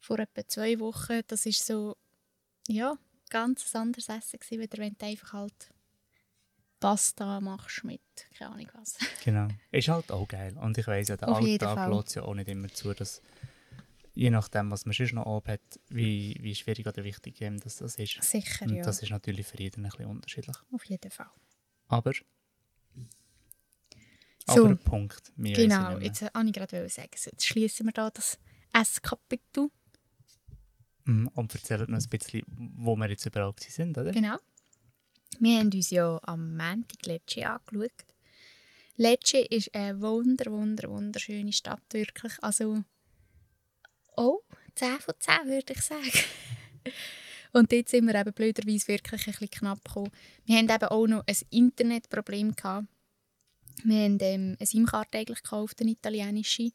vor 0.00 0.18
etwa 0.18 0.46
zwei 0.46 0.78
Wochen, 0.78 1.20
das 1.26 1.46
ist 1.46 1.66
so, 1.66 1.96
ja, 2.68 2.96
ganz 3.30 3.74
ein 3.74 3.82
anderes 3.82 4.08
Essen 4.08 4.38
gewesen, 4.38 4.60
wieder 4.60 4.78
wenn 4.78 4.96
du 4.98 5.06
einfach 5.06 5.32
halt 5.32 5.70
Pasta 6.78 7.40
machst 7.40 7.84
mit, 7.84 8.00
keine 8.36 8.52
Ahnung 8.52 8.68
was. 8.74 8.96
Genau. 9.24 9.48
Ist 9.72 9.88
halt 9.88 10.12
auch 10.12 10.28
geil. 10.28 10.56
Und 10.60 10.78
ich 10.78 10.86
weiss 10.86 11.08
ja, 11.08 11.16
der 11.16 11.28
Auf 11.28 11.38
Alltag 11.38 11.90
lässt 11.90 12.14
ja 12.14 12.22
auch 12.22 12.34
nicht 12.34 12.48
immer 12.48 12.68
zu, 12.68 12.94
dass 12.94 13.22
je 14.14 14.30
nachdem, 14.30 14.70
was 14.70 14.86
man 14.86 14.92
sonst 14.92 15.12
noch 15.12 15.26
oben 15.26 15.52
hat, 15.52 15.60
wie, 15.88 16.36
wie 16.40 16.54
schwierig 16.54 16.86
oder 16.86 17.02
wichtig 17.02 17.40
ihm 17.40 17.58
das, 17.58 17.78
das 17.78 17.96
ist. 17.96 18.22
Sicher, 18.22 18.66
Und 18.66 18.76
ja. 18.76 18.82
das 18.84 19.02
ist 19.02 19.10
natürlich 19.10 19.46
für 19.46 19.58
jeden 19.58 19.84
ein 19.84 19.90
bisschen 19.90 20.06
unterschiedlich. 20.06 20.56
Auf 20.70 20.84
jeden 20.84 21.10
Fall. 21.10 21.30
Aber. 21.88 22.12
So, 24.48 24.64
aber 24.64 24.76
Punkt. 24.76 25.32
Ich 25.42 25.54
Genau, 25.54 25.98
jetzt 25.98 26.22
äh, 26.22 26.30
wollte 26.32 26.48
ich 26.48 26.54
gerade 26.54 26.88
sagen, 26.88 27.10
so, 27.16 27.30
jetzt 27.30 27.46
schließen 27.46 27.86
wir 27.86 27.92
da 27.92 28.10
das 28.10 28.38
Esskapitel. 28.72 29.70
Mhm, 31.04 31.28
Und 31.34 31.54
erzählt 31.54 31.88
noch 31.88 31.98
ein 31.98 32.08
bisschen, 32.08 32.42
wo 32.46 32.96
wir 32.96 33.08
jetzt 33.08 33.26
überall 33.26 33.52
gewesen 33.52 33.72
sind, 33.72 33.98
oder? 33.98 34.12
Genau. 34.12 34.36
Wir 35.38 35.58
haben 35.58 35.70
uns 35.72 35.90
ja 35.90 36.18
am 36.22 36.56
Montag 36.56 37.04
Lecce 37.06 37.44
angeschaut. 37.44 38.04
Lecce 38.96 39.38
ist 39.38 39.74
eine 39.74 40.00
wunder, 40.00 40.50
wunder, 40.50 40.88
wunderschöne 40.88 41.52
Stadt, 41.52 41.82
wirklich. 41.90 42.32
Also, 42.42 42.82
oh, 44.16 44.40
10 44.74 45.00
von 45.00 45.14
10 45.18 45.34
würde 45.46 45.72
ich 45.72 45.82
sagen. 45.82 46.24
Und 47.56 47.72
dort 47.72 47.88
sind 47.88 48.06
wir 48.06 48.14
eben 48.14 48.34
blöderweise 48.34 48.86
wirklich 48.88 49.26
ein 49.26 49.32
bisschen 49.32 49.50
knapp 49.50 49.82
gekommen. 49.82 50.10
Wir 50.44 50.58
haben 50.58 50.68
eben 50.68 50.88
auch 50.88 51.06
noch 51.06 51.24
ein 51.26 51.36
Internetproblem 51.48 52.54
gehabt. 52.54 52.86
Wir 53.82 54.04
haben 54.04 54.18
ähm, 54.20 54.56
eine 54.58 54.66
SIM-Karte 54.66 55.24
gekauft, 55.24 55.80
eine 55.80 55.92
italienische. 55.92 56.72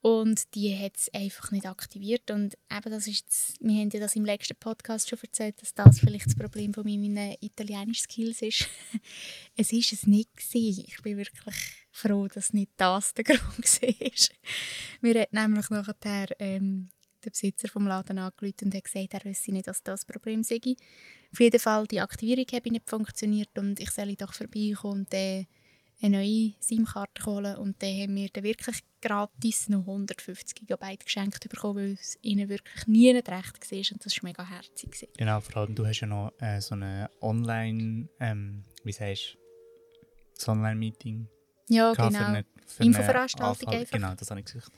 Und 0.00 0.54
die 0.54 0.74
hat 0.78 0.96
es 0.96 1.12
einfach 1.12 1.50
nicht 1.50 1.66
aktiviert. 1.66 2.30
Und 2.30 2.56
eben 2.74 2.90
das 2.90 3.06
ist 3.06 3.20
jetzt, 3.20 3.56
wir 3.60 3.78
haben 3.78 3.90
ja 3.90 4.00
das 4.00 4.16
im 4.16 4.24
letzten 4.24 4.56
Podcast 4.56 5.10
schon 5.10 5.18
erzählt, 5.20 5.60
dass 5.60 5.74
das 5.74 6.00
vielleicht 6.00 6.28
das 6.28 6.36
Problem 6.36 6.72
von 6.72 6.84
meinen 6.84 7.36
italienischen 7.40 8.04
Skills 8.04 8.40
ist. 8.40 8.66
es 9.58 9.74
ist 9.74 9.92
es 9.92 10.06
nicht 10.06 10.34
gewesen. 10.34 10.86
Ich 10.88 11.02
bin 11.02 11.18
wirklich 11.18 11.54
froh, 11.90 12.28
dass 12.28 12.54
nicht 12.54 12.72
das 12.78 13.12
der 13.12 13.24
Grund 13.24 13.82
war. 13.82 14.36
Mir 15.02 15.20
hat 15.20 15.34
nämlich 15.34 15.68
nachher 15.68 16.28
ähm, 16.38 16.88
der 17.24 17.30
Besitzer 17.30 17.68
vom 17.68 17.86
Laden 17.86 18.18
angerufen 18.18 18.66
und 18.66 18.74
hat 18.74 18.84
gesagt, 18.84 19.14
er 19.14 19.24
wisse 19.24 19.52
nicht, 19.52 19.66
dass 19.66 19.82
das 19.82 20.04
Problem 20.04 20.42
sei. 20.42 20.60
Auf 21.32 21.40
jeden 21.40 21.60
Fall, 21.60 21.86
die 21.86 22.00
Aktivierung 22.00 22.46
habe 22.52 22.70
nicht 22.70 22.88
funktioniert 22.88 23.56
und 23.58 23.80
ich 23.80 23.90
soll 23.90 24.14
doch 24.16 24.32
vorbeikommen 24.32 25.00
und 25.00 25.12
dann 25.12 25.46
eine 26.02 26.18
neue 26.18 26.52
SIM-Karte 26.60 27.24
holen. 27.26 27.56
Und 27.56 27.82
dann 27.82 27.90
haben 27.90 28.16
wir 28.16 28.28
dann 28.28 28.44
wirklich 28.44 28.80
gratis 29.00 29.68
noch 29.68 29.80
150 29.80 30.66
GB 30.66 30.96
geschenkt 30.96 31.48
bekommen, 31.48 31.76
weil 31.76 31.92
es 31.92 32.18
ihnen 32.22 32.48
wirklich 32.48 32.86
nie 32.86 33.12
nicht 33.12 33.28
recht 33.28 33.70
war 33.70 33.78
und 33.78 34.04
das 34.04 34.16
war 34.16 34.28
mega 34.28 34.48
herzig. 34.48 35.08
Genau, 35.16 35.40
vor 35.40 35.56
allem 35.56 35.74
du 35.74 35.86
hast 35.86 36.00
ja 36.00 36.06
noch 36.06 36.32
äh, 36.40 36.60
so 36.60 36.74
eine 36.74 37.10
Online, 37.20 38.08
ähm, 38.20 38.64
wie 38.82 38.92
sagst 38.92 39.36
du, 40.44 40.50
Online-Meeting 40.50 41.28
Ja, 41.68 41.92
genau. 41.92 42.40
Infoveranstaltung 42.78 43.68
einfach. 43.68 43.92
Genau, 43.92 44.14
das 44.14 44.30
habe 44.30 44.40
ich 44.40 44.46
gesagt. 44.46 44.70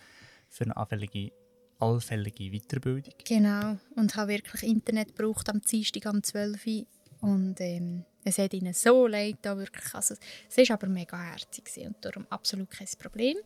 Für 0.49 0.65
eine 0.65 0.77
allfällige, 0.77 1.33
allfällige 1.79 2.51
Weiterbildung. 2.51 3.13
Genau. 3.25 3.77
Und 3.97 4.17
habe 4.17 4.33
wirklich 4.33 4.63
Internet 4.63 5.17
gebraucht 5.17 5.49
am 5.51 5.61
Dienstag 5.61 6.07
am 6.07 6.23
12 6.23 6.67
Uhr. 6.67 6.87
Und 7.21 7.61
ähm, 7.61 8.05
es 8.25 8.39
hat 8.39 8.55
ihnen 8.55 8.73
so 8.75 9.07
leid 9.07 9.37
da 9.43 9.57
wirklich. 9.57 9.95
Also, 9.95 10.15
es 10.49 10.57
war 10.69 10.75
aber 10.77 10.89
mega 10.89 11.19
herzig 11.21 11.65
und 11.87 11.97
darum 12.05 12.27
absolut 12.31 12.71
kein 12.71 12.87
Problem. 12.99 13.37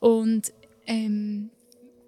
Und 0.00 0.52
ähm, 0.86 1.50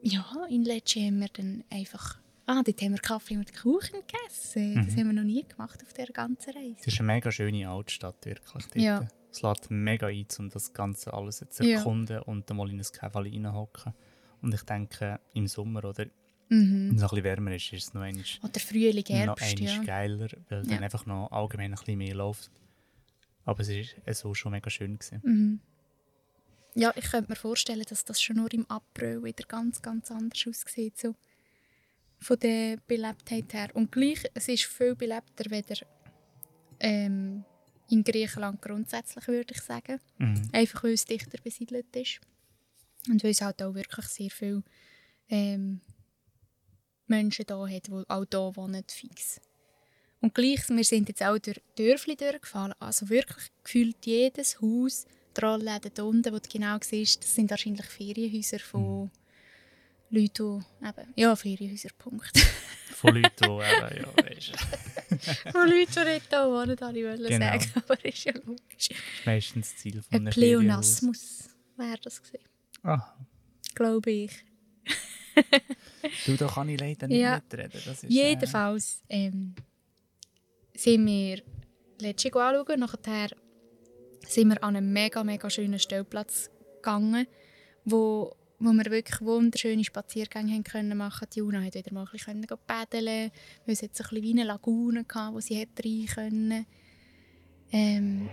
ja, 0.03 0.25
in 0.49 0.65
Lecce 0.65 1.01
haben 1.07 1.21
wir 1.21 1.29
dann 1.33 1.65
einfach... 1.71 2.19
Ah, 2.47 2.63
dort 2.65 2.81
haben 2.81 2.93
wir 2.93 2.99
Kaffee 3.01 3.37
mit 3.37 3.55
Kuchen 3.55 4.01
gegessen. 4.07 4.75
Das 4.87 4.95
Mhm. 4.95 5.01
haben 5.01 5.07
wir 5.09 5.13
noch 5.13 5.23
nie 5.25 5.45
gemacht 5.47 5.83
auf 5.85 5.93
dieser 5.93 6.13
ganzen 6.15 6.51
Reise. 6.55 6.77
Es 6.81 6.87
ist 6.87 6.99
eine 7.01 7.07
mega 7.09 7.31
schöne 7.31 7.69
Altstadt, 7.69 8.25
wirklich. 8.25 8.65
Dort. 8.65 8.77
Ja. 8.77 9.07
Es 9.31 9.43
lädt 9.43 9.71
mega 9.71 10.07
ein, 10.07 10.27
um 10.39 10.49
das 10.49 10.73
Ganze 10.73 11.13
alles 11.13 11.45
zu 11.51 11.63
Ja. 11.65 11.79
erkunden 11.79 12.23
und 12.23 12.49
dann 12.49 12.57
mal 12.57 12.71
in 12.71 12.79
ein 12.81 12.83
Käferchen 12.83 13.45
reinhocken. 13.45 13.93
Und 14.43 14.55
ich 14.55 14.63
denke, 14.63 15.21
im 15.35 15.47
Sommer 15.47 15.85
oder 15.85 16.07
Mhm. 16.51 16.89
wenn 16.89 16.97
es 16.97 17.03
noch 17.03 17.13
ein 17.13 17.17
bisschen 17.17 17.25
wärmer 17.25 17.55
ist, 17.55 17.73
ist 17.75 17.83
es 17.89 17.95
noch 17.95 18.01
einmal, 18.01 18.25
Oder 18.43 18.61
Frühling, 18.61 19.05
noch 19.27 19.39
Herbst, 19.39 19.45
einmal 19.59 19.75
ja. 19.77 19.83
geiler, 19.85 20.29
weil 20.49 20.63
Ja. 20.65 20.71
dann 20.75 20.83
einfach 20.85 21.05
noch 21.05 21.31
allgemein 21.31 21.73
ein 21.73 21.79
bisschen 21.79 21.99
mehr 21.99 22.15
läuft. 22.15 22.51
Aber 23.45 23.61
es 23.61 23.69
ist 23.69 23.97
äh, 24.07 24.15
so 24.15 24.33
schon 24.35 24.53
mega 24.53 24.71
schön 24.71 24.99
gewesen. 24.99 25.21
Mhm. 25.25 25.61
Ja, 26.75 26.93
ich 26.97 27.11
könnte 27.11 27.31
mir 27.31 27.37
vorstellen, 27.37 27.85
dass 27.89 28.05
das 28.05 28.23
schon 28.23 28.37
nur 28.37 28.53
im 28.55 28.65
April 28.71 29.23
wieder 29.25 29.45
ganz, 29.47 29.83
ganz 29.83 30.11
anders 30.11 30.43
aussieht. 30.49 30.97
So. 30.99 31.15
Von 32.21 32.39
der 32.39 32.79
Belebtheit 32.87 33.53
her. 33.53 33.69
Und 33.75 33.93
gleich, 33.93 34.23
es 34.35 34.49
ist 34.49 34.65
viel 34.65 34.95
belebter 34.95 35.51
weder 35.51 35.77
ähm, 36.81 37.45
in 37.91 38.05
Griechenland 38.05 38.63
grundsätzlich, 38.63 39.27
würde 39.29 39.53
ich 39.55 39.61
sagen. 39.63 39.99
Mhm. 40.19 40.49
Einfach 40.53 40.85
weil 40.85 40.93
es 40.93 41.05
dichter 41.05 41.39
besiedelt 41.43 41.95
ist. 41.97 42.21
Und 43.09 43.23
weil 43.25 43.31
es 43.31 43.41
halt 43.41 43.63
auch 43.63 43.75
wirklich 43.75 44.07
sehr 44.07 44.31
viele 44.31 44.63
ähm, 45.29 45.81
Menschen 47.07 47.47
da 47.47 47.67
hat, 47.67 47.87
die 47.87 47.93
auch 48.09 48.25
hier 48.31 48.57
wohnen, 48.57 48.85
fix. 48.89 49.41
Und 50.21 50.35
gleich, 50.35 50.69
wir 50.69 50.85
sind 50.85 51.09
jetzt 51.09 51.23
auch 51.23 51.39
durch 51.39 51.61
Dörfli 51.77 52.17
durchgefahren. 52.17 52.75
Also 52.81 53.09
wirklich 53.09 53.49
gefühlt 53.63 54.05
jedes 54.05 54.61
Haus, 54.61 55.07
die 55.37 55.41
Rollläden 55.41 55.93
da 55.95 56.03
unten, 56.03 56.33
wo 56.33 56.39
du 56.39 56.49
genau 56.49 56.77
siehst, 56.83 57.23
das 57.23 57.35
sind 57.35 57.51
wahrscheinlich 57.51 57.87
Ferienhäuser 57.87 58.59
von 58.59 59.11
Leuten, 60.11 60.65
die 60.81 60.87
eben, 60.89 61.13
ja, 61.15 61.37
Ferienhäuser, 61.37 61.91
Punkt. 61.97 62.37
Von 62.95 63.15
Leuten, 63.15 63.31
die 63.39 63.45
eben, 63.47 64.03
ja, 64.03 64.25
weißt, 64.27 65.53
von 65.53 65.69
Leuten, 65.69 65.93
die 65.95 66.13
nicht 66.15 66.33
da 66.33 66.49
wohnen, 66.49 66.79
alle 66.79 67.05
wollen 67.05 67.25
Genau. 67.29 67.47
sagen, 67.47 67.73
aber 67.77 68.05
ist 68.05 68.25
ja 68.25 68.33
logisch. 68.45 68.89
das 68.89 68.91
ist 68.91 69.27
meistens 69.27 69.71
das 69.73 69.81
Ziel 69.81 70.03
von 70.03 70.05
Ein 70.11 70.21
einem. 70.23 70.33
Pleonasmus 70.33 71.49
wäre 71.77 71.99
das 72.03 72.21
gewesen, 72.23 72.45
Ah, 72.83 73.15
glaube 73.75 74.11
ich. 74.11 74.45
du, 76.27 76.37
da 76.37 76.47
kann 76.47 76.69
ich 76.69 76.81
leider 76.81 77.07
nicht 77.07 77.21
Ja. 77.21 77.37
mitreden. 77.37 77.81
Das 77.85 78.03
ist, 78.03 78.11
Jedenfalls 78.11 79.03
ähm, 79.09 79.55
sind 80.75 81.07
wir 81.07 81.43
letztens 82.01 82.35
anschauen. 82.35 82.81
Nachher 82.81 83.29
sind 84.27 84.49
wir 84.49 84.63
an 84.65 84.77
einen 84.77 84.93
mega, 84.93 85.23
mega 85.25 85.49
schönen 85.51 85.79
Stellplatz 85.79 86.51
gegangen, 86.77 87.27
wo, 87.85 88.35
wo 88.59 88.73
wir 88.73 88.91
wirklich 88.91 89.21
wunderschöne 89.21 89.85
Spaziergänge 89.85 90.53
haben 90.55 90.65
können 90.65 90.97
machen 90.99 91.29
Die 91.33 91.39
Juna 91.39 91.63
hat 91.63 91.75
wieder 91.75 91.93
mal 91.93 92.05
ein 92.05 92.09
bisschen 92.13 92.47
paddeln, 92.67 93.31
weil 93.65 93.73
es 93.73 93.81
jetzt 93.81 94.01
ein 94.01 94.09
bisschen 94.09 94.23
wie 94.23 94.31
eine 94.33 94.45
Lagune 94.45 95.05
hatte, 95.13 95.35
wo 95.35 95.41
sie 95.41 95.55
hätte 95.57 95.85
rein 95.85 96.07
können. 96.07 96.67
Ähm, 97.71 98.29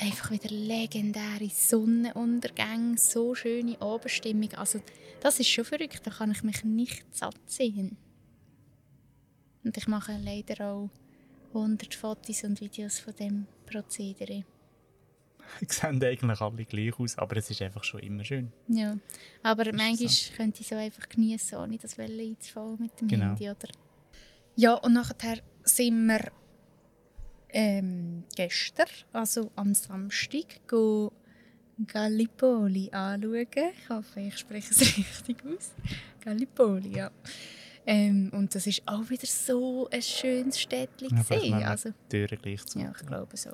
einfach 0.00 0.30
wieder 0.30 0.50
legendäre 0.50 1.48
Sonnenuntergänge, 1.48 2.98
so 2.98 3.34
schöne 3.34 3.80
Abendstimmung. 3.80 4.52
Also 4.54 4.80
das 5.20 5.40
ist 5.40 5.48
schon 5.48 5.64
verrückt, 5.64 6.00
da 6.04 6.10
kann 6.10 6.30
ich 6.32 6.42
mich 6.42 6.64
nicht 6.64 7.04
satt 7.14 7.38
sehen. 7.46 7.96
Und 9.62 9.76
ich 9.76 9.88
mache 9.88 10.18
leider 10.22 10.66
auch 10.72 10.90
100 11.54 11.94
Fotos 11.94 12.44
und 12.44 12.60
Videos 12.60 12.98
von 13.00 13.14
dem 13.16 13.46
Prozedere. 13.66 14.44
Äh, 15.60 15.66
sehen 15.68 16.02
eigentlich 16.02 16.40
alle 16.40 16.64
gleich 16.64 16.98
aus, 16.98 17.18
aber 17.18 17.36
es 17.36 17.50
ist 17.50 17.60
einfach 17.60 17.84
schon 17.84 18.00
immer 18.00 18.24
schön. 18.24 18.50
Ja, 18.66 18.96
aber 19.42 19.66
ist 19.66 19.76
manchmal 19.76 20.08
so. 20.08 20.32
könnte 20.34 20.62
ich 20.62 20.68
so 20.68 20.74
einfach 20.74 21.06
genießen, 21.06 21.58
ohne 21.58 21.76
das 21.76 21.98
Welle 21.98 22.22
einzufallen 22.22 22.78
mit 22.80 22.98
dem 22.98 23.08
Genau. 23.08 23.26
Handy, 23.26 23.50
oder? 23.50 23.68
Ja, 24.56 24.72
und 24.74 24.94
nachher 24.94 25.38
sind 25.62 26.06
wir 26.06 26.32
ähm, 27.54 28.24
gestern, 28.34 28.88
also 29.12 29.50
am 29.54 29.74
Samstag, 29.74 30.66
go 30.66 31.12
Gallipoli 31.86 32.90
anschauen. 32.90 33.46
Ich 33.46 33.88
hoffe, 33.88 34.20
ich 34.20 34.38
spreche 34.38 34.70
es 34.70 34.80
richtig 34.98 35.36
aus. 35.44 35.72
Gallipoli, 36.24 36.96
ja. 36.96 37.10
Ähm, 37.86 38.30
und 38.32 38.54
das 38.54 38.66
ist 38.66 38.82
auch 38.86 39.08
wieder 39.08 39.26
so 39.26 39.88
ein 39.90 40.02
schönes 40.02 40.60
Städtchen. 40.60 41.24
Ja, 41.30 41.68
also, 41.68 41.90
Türen 42.08 42.38
gleich 42.40 42.64
zu. 42.64 42.78
ja, 42.78 42.92
ich 42.98 43.06
glaube 43.06 43.36
so. 43.36 43.50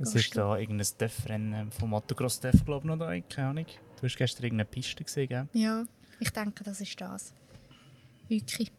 Es 0.00 0.14
ist 0.14 0.36
da 0.36 0.56
irgendein 0.56 0.86
Dörfrennen 0.96 1.72
vom 1.72 1.90
Motocross 1.90 2.38
Dörf, 2.38 2.64
glaube 2.64 2.86
ich, 2.86 2.96
noch 2.96 2.98
da. 2.98 3.20
Keine 3.20 3.48
Ahnung. 3.48 3.66
Du 3.96 4.04
hast 4.04 4.16
gestern 4.16 4.44
irgendeine 4.44 4.66
Piste 4.66 5.02
gesehen, 5.02 5.28
gell? 5.28 5.48
Ja, 5.52 5.84
ich 6.20 6.30
denke, 6.30 6.62
das 6.62 6.80
ist 6.80 7.00
das. 7.00 7.34
Wirklich. 8.28 8.70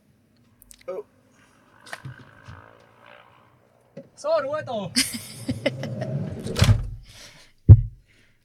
So, 4.20 4.29
Ruhe 4.44 4.64
da! 4.66 4.92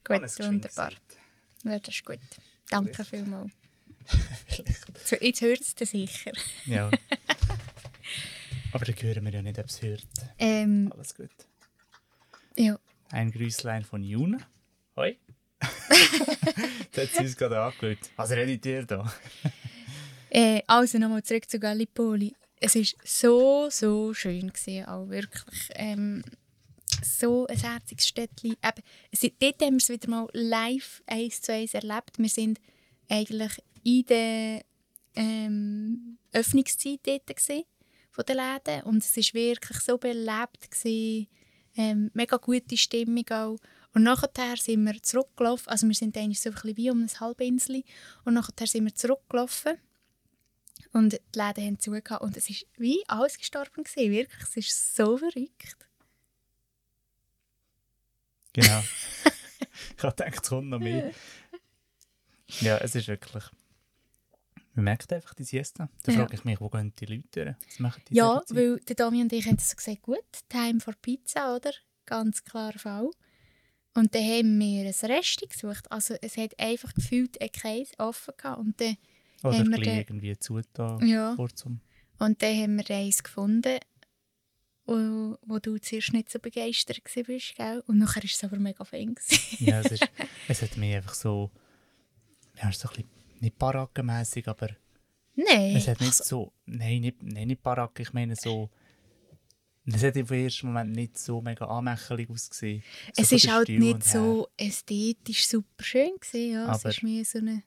Gut, 0.07 0.21
wunderbar. 0.39 0.93
Ja, 1.65 1.79
das 1.79 1.95
ist 1.95 2.05
gut. 2.05 2.19
Danke 2.69 3.05
vielmals. 3.05 3.53
So, 5.05 5.17
jetzt 5.17 5.41
hört 5.41 5.61
es 5.61 5.75
dir 5.75 5.87
sicher. 5.87 6.33
Ja. 6.67 6.91
Aber 8.73 8.85
dann 8.85 8.95
hören 8.97 9.25
wir 9.25 9.33
ja 9.33 9.43
nicht, 9.43 9.59
ob 9.59 9.67
es 9.67 9.83
hört. 9.83 10.07
Ähm, 10.39 10.93
Alles 10.95 11.15
gut. 11.15 11.31
ja. 12.57 12.79
Ein 13.11 13.31
Grüßlein 13.33 13.85
von 13.85 14.03
Juna. 14.03 14.39
Hoi. 14.97 15.17
da 15.61 17.03
hat 17.03 17.09
sie 17.13 17.19
uns 17.21 17.37
gerade 17.37 17.61
angeschaut. 17.61 18.11
Was 18.17 18.31
redet 18.31 18.65
ihr 18.67 18.85
da? 18.87 19.13
Äh, 20.31 20.63
also 20.67 20.99
nochmal 20.99 21.23
zurück 21.23 21.49
zu 21.49 21.59
Gallipoli. 21.59 22.35
Es 22.65 22.77
war 22.77 22.85
so, 23.05 23.69
so 23.69 24.15
schön. 24.15 24.51
Gewesen, 24.51 24.87
auch 24.87 25.09
wirklich. 25.11 25.69
Ähm, 25.75 26.25
so 27.03 27.47
ein 27.47 27.59
herziges 27.59 28.09
Städtchen. 28.09 28.53
Eben, 28.53 29.33
dort 29.39 29.63
haben 29.63 29.75
wir 29.75 29.77
es 29.77 29.89
wieder 29.91 30.09
mal 30.09 30.29
live 30.33 31.03
eins 31.07 31.43
zu 31.43 31.53
eins 31.53 31.75
erlebt. 31.75 32.19
Wir 32.19 32.29
sind 32.31 32.59
eigentlich 33.11 33.63
in 33.83 34.07
der 34.07 34.65
ähm, 35.15 36.17
Öffnungszeit 36.33 37.01
dort 37.05 37.23
von 38.11 38.25
den 38.25 38.37
Läden 38.37 38.83
und 38.85 39.05
es 39.05 39.15
war 39.15 39.35
wirklich 39.35 39.79
so 39.81 39.99
belebt. 39.99 40.71
Gewesen, 40.71 41.27
ähm, 41.77 42.11
mega 42.15 42.39
gute 42.39 42.79
Stimmung 42.79 43.29
auch. 43.29 43.59
Und 43.93 44.05
nachher 44.05 44.57
sind 44.57 44.85
wir 44.85 45.03
zurückgelaufen, 45.03 45.69
also 45.69 45.87
wir 45.87 45.95
sind 45.95 46.17
eigentlich 46.17 46.41
so 46.41 46.49
ein 46.49 46.55
bisschen 46.55 46.77
wie 46.79 46.91
um 46.91 47.03
ein 47.03 47.21
Halbinsel 47.21 47.85
und 48.25 48.35
nachher 48.35 48.67
sind 48.67 48.85
wir 48.85 48.95
zurückgelaufen 48.95 49.79
und 50.95 51.13
die 51.13 51.39
Läden 51.39 51.65
haben 51.67 51.79
zugehört 51.81 52.23
und 52.23 52.37
es 52.37 52.49
war 52.49 52.57
wie 52.77 53.05
alles 53.09 53.37
gestorben. 53.37 53.83
Gewesen. 53.85 54.13
Wirklich, 54.13 54.43
es 54.43 54.57
ist 54.57 54.97
so 54.97 55.19
verrückt. 55.19 55.77
Genau. 58.53 58.81
ich 59.97 60.03
habe 60.03 60.15
gedacht, 60.15 60.35
es 60.43 60.49
kommt 60.49 60.71
noch 60.71 60.79
mehr. 60.79 61.13
Ja, 62.61 62.77
es 62.79 62.95
ist 62.95 63.09
wirklich. 63.09 63.43
Man 64.75 64.85
merkt 64.85 65.13
einfach 65.13 65.35
die 65.35 65.45
Siesta. 65.45 65.89
Da 66.03 66.13
Ja. 66.13 66.19
frage 66.21 66.35
ich 66.35 66.45
mich, 66.45 66.61
wo 66.61 66.69
gehen 66.69 66.93
die 67.01 67.07
Leute 67.07 67.57
die 67.79 68.15
Ja, 68.15 68.43
weil 68.51 68.79
der 68.81 68.95
Dami 68.95 69.23
und 69.23 69.33
ich 69.33 69.47
haben 69.47 69.59
so 69.59 69.75
gesagt, 69.75 70.03
gut, 70.03 70.19
Time 70.49 70.79
for 70.79 70.95
Pizza, 71.01 71.57
oder? 71.57 71.73
Ganz 72.07 72.45
klarer 72.45 72.79
Fall. 72.79 73.11
Und 73.95 74.15
dann 74.15 74.23
haben 74.23 74.59
wir 74.61 74.85
ein 74.85 75.11
Resti 75.11 75.47
gesucht. 75.47 75.91
Also 75.91 76.15
es 76.21 76.37
hat 76.37 76.57
einfach 76.61 76.93
gefühlt 76.95 77.41
ein 77.41 77.51
Käse 77.51 77.95
offen 77.99 78.35
gehabt. 78.37 78.61
Und 78.61 78.81
dann, 78.81 78.97
Oder 79.49 79.59
haben 79.59 79.71
wir 79.71 79.77
gleich 79.79 79.87
den- 79.89 79.99
irgendwie 79.99 80.39
zugetan, 80.39 81.07
ja, 81.07 81.35
kurzum. 81.37 81.81
und 82.19 82.43
dann 82.43 82.57
haben 82.57 82.77
wir 82.79 82.97
eins 82.97 83.23
gefunden, 83.23 83.79
wo, 84.87 85.37
wo 85.47 85.59
du 85.59 85.79
zuerst 85.79 86.13
nicht 86.13 86.31
so 86.31 86.39
begeistert 86.39 87.01
warst, 87.05 87.55
gell? 87.57 87.83
Und 87.87 87.99
nachher 87.99 88.23
war 88.23 88.31
es 88.31 88.45
aber 88.45 88.59
mega 88.59 88.85
fein. 88.85 89.15
Ja, 89.59 89.81
es, 89.81 89.93
ist, 89.93 90.07
es 90.49 90.63
hat 90.63 90.77
mich 90.77 90.95
einfach 90.97 91.15
so. 91.15 91.51
Ja, 92.57 92.69
es 92.69 92.77
ist 92.77 92.83
so 92.83 92.89
ein 92.89 92.95
bisschen, 92.97 93.11
nicht 93.41 93.59
barackenmässig, 93.59 94.47
aber 94.49 94.69
Nein, 95.37 95.75
es 95.77 95.89
hat 95.89 96.01
nicht 96.01 96.11
also, 96.21 96.25
so. 96.25 96.53
Nein, 96.67 97.01
nicht, 97.01 97.23
nein, 97.23 97.49
nicht 97.49 97.63
Baracke, 97.63 98.03
ich 98.03 98.13
meine 98.13 98.37
so. 98.37 98.71
Es 99.87 100.03
hat 100.03 100.17
im 100.17 100.27
ersten 100.29 100.69
Moment 100.69 100.93
nicht 100.93 101.19
so 101.19 101.41
mega 101.43 101.67
anmächelig 101.67 102.31
ausgesehen. 102.31 102.83
So 103.15 103.23
es 103.23 103.33
ist 103.33 103.49
halt 103.51 103.69
nicht 103.69 104.03
so 104.05 104.49
ästhetisch 104.57 105.47
super 105.49 105.83
schön 105.85 106.13
gewesen, 106.21 106.53
ja. 106.53 106.73
es 106.73 106.81
Aber- 106.81 106.91
ist 106.91 107.03
mehr 107.03 107.25
so 107.25 107.39
eine, 107.39 107.63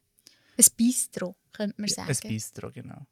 ein 0.58 0.66
Bistro, 0.76 1.36
könnte 1.52 1.80
man 1.82 1.88
Ja, 1.90 1.96
sagen. 2.06 2.18
Ein 2.24 2.30
Bistro, 2.30 2.72
genau. 2.72 3.06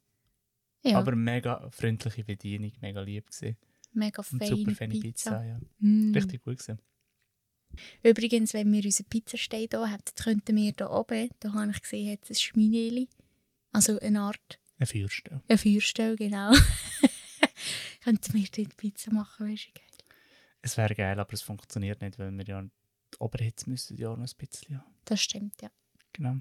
ja, 0.84 0.98
Aber 0.98 1.16
mega 1.16 1.70
freundliche 1.70 2.24
Bedienung, 2.24 2.72
mega 2.82 3.02
lieb 3.02 3.28
gesehen. 3.28 3.58
mega 3.94 4.22
Und 4.32 4.40
feine 4.40 4.56
super 4.58 4.72
feine 4.76 4.94
Pizza. 4.94 5.32
Pizza, 5.32 5.44
ja. 5.46 5.60
Mm. 5.80 6.14
Richtig 6.14 6.44
gut 6.44 6.58
gesehen. 6.58 6.80
Übrigens, 8.04 8.54
wenn 8.54 8.72
wir 8.72 8.84
unseren 8.86 9.08
Pizzastein 9.08 9.68
hier 9.70 9.92
haben, 9.92 10.04
könnten 10.16 10.56
wir 10.56 10.74
hier 10.78 10.90
oben, 10.92 11.30
da 11.40 11.54
habe 11.54 11.72
ich 11.72 11.82
gesehen, 11.82 12.12
hat 12.14 12.24
es 12.24 12.30
ein 12.30 12.36
Schmineli. 12.36 13.10
Also 13.72 14.00
eine 14.00 14.22
Art, 14.22 14.60
Ein 14.80 14.88
Feuerstelle. 14.88 15.42
eine 15.48 15.58
Feuerstelle, 15.58 16.16
genau. 16.16 16.54
könnten 18.04 18.34
wir 18.34 18.48
dort 18.56 18.78
Pizza 18.78 19.12
machen, 19.12 19.48
du, 19.48 19.56
geil. 19.74 19.84
Es 20.62 20.78
wäre 20.78 20.96
geil, 20.96 21.20
aber 21.20 21.34
es 21.34 21.42
funktioniert 21.42 22.02
nicht, 22.02 22.18
weil 22.18 22.32
wir 22.32 22.46
ja 22.46 22.62
die 22.62 23.18
Oberhitze 23.20 23.70
müssen 23.70 23.98
ja 23.98 24.16
noch 24.16 24.18
ein 24.28 24.38
bisschen 24.38 24.78
haben. 24.80 24.96
Das 25.06 25.22
stimmt, 25.22 25.62
ja. 25.62 25.70
Genau. 26.14 26.38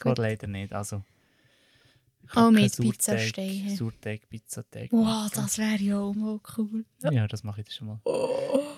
Gut. 0.00 0.16
Geht 0.16 0.18
leider 0.18 0.46
nicht. 0.46 0.72
Also, 0.72 1.02
ich 2.24 2.36
Auch 2.36 2.50
mit 2.50 2.62
hä? 2.78 2.92
Sauerteig, 2.98 3.78
Sauerteig, 3.78 4.28
Pizzateig. 4.28 4.92
Wow, 4.92 5.30
das 5.30 5.56
wäre 5.58 5.78
ja 5.78 5.98
auch 5.98 6.14
mal 6.14 6.38
cool. 6.56 6.84
Ja, 7.02 7.26
das 7.26 7.42
mache 7.42 7.62
ich 7.62 7.72
schon 7.72 7.86
mal. 7.88 8.00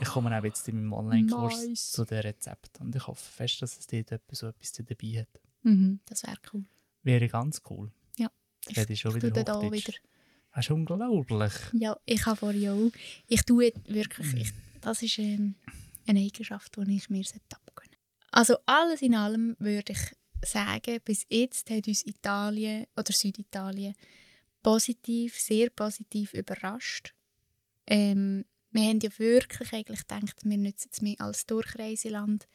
Ich 0.00 0.08
komme 0.08 0.36
auch 0.36 0.44
jetzt 0.44 0.68
in 0.68 0.76
meinem 0.76 0.92
Online-Kurs 0.92 1.66
Nice. 1.66 1.92
zu 1.92 2.04
den 2.04 2.20
Rezepten 2.20 2.86
und 2.86 2.94
ich 2.94 3.06
hoffe 3.06 3.22
fest, 3.22 3.60
dass 3.62 3.78
es 3.78 3.86
dort 3.86 4.12
etwas, 4.12 4.38
so 4.38 4.46
etwas 4.48 4.72
dabei 4.72 5.20
hat. 5.20 5.40
Mhm, 5.62 6.00
das 6.06 6.22
wäre 6.22 6.36
cool. 6.52 6.64
Wäre 7.02 7.28
ganz 7.28 7.60
cool. 7.68 7.90
Ja. 8.18 8.30
Ich 8.68 8.76
hätte 8.76 8.96
schon 8.96 9.16
ich 9.16 9.22
wieder 9.22 9.42
da 9.42 9.60
wieder. 9.60 9.92
Das 10.54 10.64
ist 10.64 10.70
unglaublich. 10.70 11.52
Ja, 11.72 11.96
ich 12.06 12.26
habe 12.26 12.36
vorhin 12.36 12.68
auch. 12.70 12.90
Ich 13.26 13.42
tue 13.42 13.72
wirklich. 13.86 14.34
Ich, 14.34 14.52
das 14.80 15.02
ist 15.02 15.18
ähm, 15.18 15.54
eine 16.06 16.20
Eigenschaft, 16.20 16.76
die 16.76 16.96
ich 16.96 17.10
mir 17.10 17.24
abgewöhnen 17.52 17.96
Also 18.30 18.56
alles 18.66 19.02
in 19.02 19.14
allem 19.14 19.56
würde 19.58 19.92
ich 19.92 20.16
sagen, 20.44 20.98
bis 21.04 21.26
jetzt 21.28 21.70
hat 21.70 21.86
uns 21.86 22.06
Italien 22.06 22.86
oder 22.96 23.12
Süditalien 23.12 23.94
positiv, 24.62 25.38
sehr 25.38 25.70
positiv 25.70 26.34
überrascht. 26.34 27.14
Ähm, 27.86 28.44
wir 28.70 28.82
haben 28.82 29.00
ja 29.00 29.10
wirklich 29.18 29.72
eigentlich 29.72 30.06
gedacht, 30.06 30.44
wir 30.44 30.58
nutzen 30.58 30.90
es 30.92 31.02
mehr 31.02 31.20
als 31.20 31.46
Durchreiseland 31.46 32.46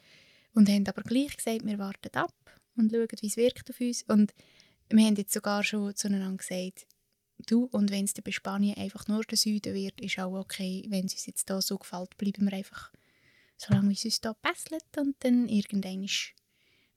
und 0.54 0.70
haben 0.70 0.88
aber 0.88 1.04
gleich 1.04 1.36
gesagt, 1.36 1.66
wir 1.66 1.78
warten 1.78 2.16
ab 2.16 2.34
und 2.78 2.92
schauen, 2.92 3.08
wie 3.20 3.28
es 3.28 3.38
wirkt 3.38 3.70
auf 3.70 3.82
uns. 3.82 4.04
Und 4.04 4.34
wir 4.90 5.06
haben 5.06 5.16
jetzt 5.16 5.34
sogar 5.34 5.64
schon 5.64 5.96
zueinander 5.96 6.38
gesagt, 6.38 6.88
du, 7.48 7.66
und 7.66 7.92
wenn 7.92 8.06
es 8.06 8.14
bei 8.14 8.32
Spanien 8.32 8.78
einfach 8.78 9.08
nur 9.08 9.24
der 9.24 9.38
Süden 9.38 9.74
wird, 9.74 10.00
ist 10.00 10.20
auch 10.20 10.40
okay. 10.40 10.86
Wenn 10.88 11.06
es 11.06 11.14
uns 11.14 11.26
jetzt 11.26 11.50
hier 11.50 11.62
so 11.62 11.78
gefällt, 11.78 12.18
bleiben 12.18 12.50
wir 12.50 12.58
einfach 12.58 12.92
so 13.58 13.74
lange, 13.74 13.90
wie 13.90 13.94
es 13.94 14.06
uns 14.06 14.22
hier 14.22 14.36
passt. 14.42 14.72
Und 14.98 15.16
dann 15.20 15.50
irgendwann 15.50 16.08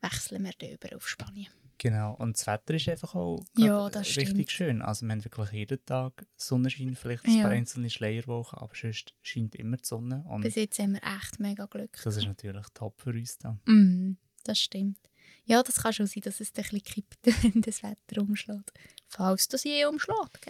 wechseln 0.00 0.44
wir 0.44 0.52
dann 0.58 0.70
über 0.70 0.96
auf 0.96 1.08
Spanien. 1.08 1.48
Genau. 1.80 2.14
Und 2.14 2.36
das 2.36 2.46
Wetter 2.48 2.74
ist 2.74 2.88
einfach 2.88 3.14
auch 3.14 3.44
Ja, 3.56 3.86
richtig 3.86 4.24
stimmt. 4.28 4.50
schön. 4.50 4.82
Also 4.82 5.06
wir 5.06 5.12
haben 5.12 5.24
wirklich 5.24 5.52
jeden 5.52 5.84
Tag 5.86 6.26
Sonnenschein, 6.36 6.96
vielleicht 6.96 7.24
ein 7.24 7.36
Ja. 7.36 7.42
paar 7.42 7.52
einzelne 7.52 7.88
Schleierwochen, 7.88 8.58
aber 8.58 8.74
sonst 8.74 9.14
scheint 9.22 9.54
immer 9.54 9.76
die 9.76 9.84
Sonne. 9.84 10.24
Und 10.28 10.40
Bis 10.40 10.56
jetzt 10.56 10.78
haben 10.80 10.94
wir 10.94 11.02
echt 11.04 11.38
mega 11.38 11.66
Glück. 11.66 11.96
das 12.02 12.16
ist 12.16 12.26
natürlich 12.26 12.66
top 12.74 13.00
für 13.00 13.10
uns 13.10 13.38
da. 13.38 13.56
Mhm, 13.66 14.16
das 14.44 14.58
stimmt. 14.58 14.98
Ja, 15.44 15.62
das 15.62 15.76
kann 15.76 15.92
schon 15.92 16.06
sein, 16.08 16.22
dass 16.24 16.40
es 16.40 16.50
ein 16.50 16.54
bisschen 16.62 16.82
kippt, 16.82 17.18
wenn 17.54 17.62
das 17.62 17.82
Wetter 17.84 18.20
umschlägt. 18.22 18.72
Falls 19.06 19.46
das 19.48 19.62
je 19.64 19.84
umschlägt. 19.86 20.46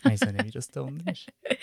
Ich 0.00 0.04
weiss 0.04 0.22
auch 0.22 0.32
nicht, 0.32 0.44
wie 0.46 0.50
das 0.50 0.68
da 0.68 0.80
unten 0.82 1.08
ist. 1.08 1.26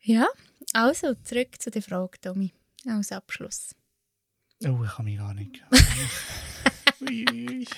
Ja, 0.00 0.28
also 0.74 1.14
zurück 1.24 1.60
zu 1.60 1.70
der 1.70 1.82
Frage, 1.82 2.20
Tommy, 2.20 2.52
als 2.86 3.10
Abschluss. 3.12 3.74
Oh, 4.64 4.82
ich 4.84 4.90
kann 4.90 5.04
mich 5.04 5.18
gar 5.18 5.34
nicht. 5.34 5.62
Ich 7.00 7.68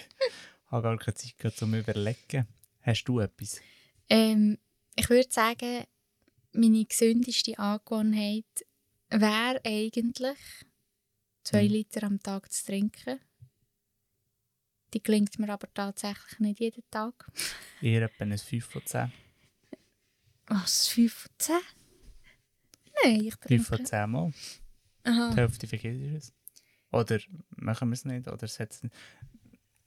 habe 0.66 0.82
gar 0.82 0.96
keine 0.96 1.14
Zeit 1.14 1.36
gehabt, 1.38 1.58
zum 1.58 1.74
Überlegen. 1.74 2.46
Hast 2.80 3.04
du 3.04 3.20
etwas? 3.20 3.60
Ähm, 4.08 4.58
ich 4.96 5.08
würde 5.10 5.30
sagen, 5.30 5.84
meine 6.52 6.84
gesündeste 6.84 7.58
Angewohnheit 7.58 8.46
wäre 9.10 9.60
eigentlich, 9.64 10.38
zwei 11.44 11.64
Mhm. 11.64 11.70
Liter 11.70 12.06
am 12.06 12.20
Tag 12.22 12.50
zu 12.52 12.64
trinken. 12.64 13.20
Die 14.94 15.02
gelingt 15.02 15.38
mir 15.38 15.50
aber 15.52 15.72
tatsächlich 15.72 16.38
nicht 16.40 16.60
jeden 16.60 16.82
Tag. 16.90 17.30
Eher 17.82 18.02
etwa 18.02 18.24
ein 18.24 18.36
5 18.38 18.64
von 18.64 18.84
10. 18.84 19.12
Was, 20.46 20.88
5 20.88 21.12
von 21.12 21.30
10? 21.38 21.56
Nein, 23.04 23.20
ich 23.26 23.34
5 23.34 23.40
trinke... 23.40 23.64
von 23.64 23.86
10 23.86 24.10
Mal. 24.10 24.32
Aha. 25.04 25.30
Die 25.30 25.36
Hälfte 25.36 25.66
vergisst 25.66 26.14
es. 26.30 26.39
Oder 26.92 27.20
machen 27.50 27.88
wir 27.88 27.94
es 27.94 28.04
nicht? 28.04 28.28
Oder 28.28 28.48
setzen. 28.48 28.90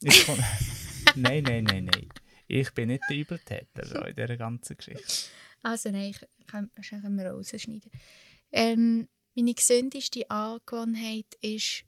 Nein, 1.15 1.43
nein, 1.43 1.63
nein, 1.63 1.85
nein. 1.85 2.09
Ich 2.47 2.73
bin 2.73 2.89
nicht 2.89 3.03
der 3.09 3.17
Übeltäter 3.17 3.83
da 3.83 4.05
in 4.05 4.15
dieser 4.15 4.35
ganzen 4.35 4.75
Geschichte. 4.75 5.29
Also 5.61 5.91
nein, 5.91 6.09
ich 6.11 6.47
kann, 6.47 6.71
das 6.75 6.89
können 6.89 7.15
wir 7.17 7.31
rausschneiden. 7.31 7.91
Ähm, 8.51 9.07
meine 9.35 9.53
gesündeste 9.53 10.29
Angewohnheit 10.29 11.33
ist, 11.41 11.85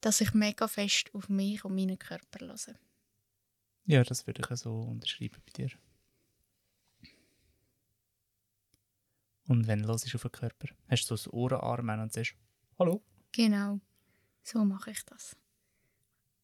dass 0.00 0.20
ich 0.20 0.32
mega 0.34 0.68
fest 0.68 1.10
auf 1.12 1.28
mich 1.28 1.64
und 1.64 1.74
meinen 1.74 1.98
Körper 1.98 2.46
höre. 2.46 2.76
Ja, 3.84 4.02
das 4.04 4.26
würde 4.26 4.42
ich 4.48 4.56
so 4.58 4.80
unterschreiben 4.80 5.42
bei 5.44 5.52
dir. 5.52 5.70
Und 9.48 9.66
wenn 9.66 9.82
du 9.82 9.92
auf 9.92 10.02
den 10.02 10.32
Körper, 10.32 10.68
hast 10.88 11.10
du 11.10 11.16
so 11.16 11.30
das 11.30 11.32
Ohrenarm 11.32 12.00
und 12.00 12.12
sagst, 12.12 12.36
Hallo? 12.78 13.02
Genau, 13.32 13.80
so 14.42 14.64
mache 14.64 14.90
ich 14.90 15.04
das. 15.04 15.36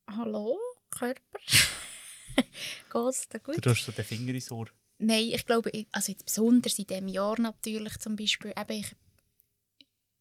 Hallo, 0.09 0.59
Körper? 0.90 1.38
Geht's 2.92 3.29
dir 3.29 3.40
gut? 3.40 3.57
Du 3.57 3.61
tust 3.61 3.85
so 3.85 3.92
den 3.92 4.05
Finger 4.05 4.35
ins 4.35 4.53
Ohr. 4.53 4.68
Nein, 4.99 5.31
ich 5.33 5.44
glaube, 5.44 5.70
also 5.92 6.12
jetzt 6.12 6.27
besonders 6.27 6.79
in 6.79 6.87
diesem 6.87 7.09
Jahr 7.09 7.40
natürlich 7.40 7.99
zum 7.99 8.16
Beispiel, 8.16 8.53
eben 8.57 8.81
ich, 8.81 8.94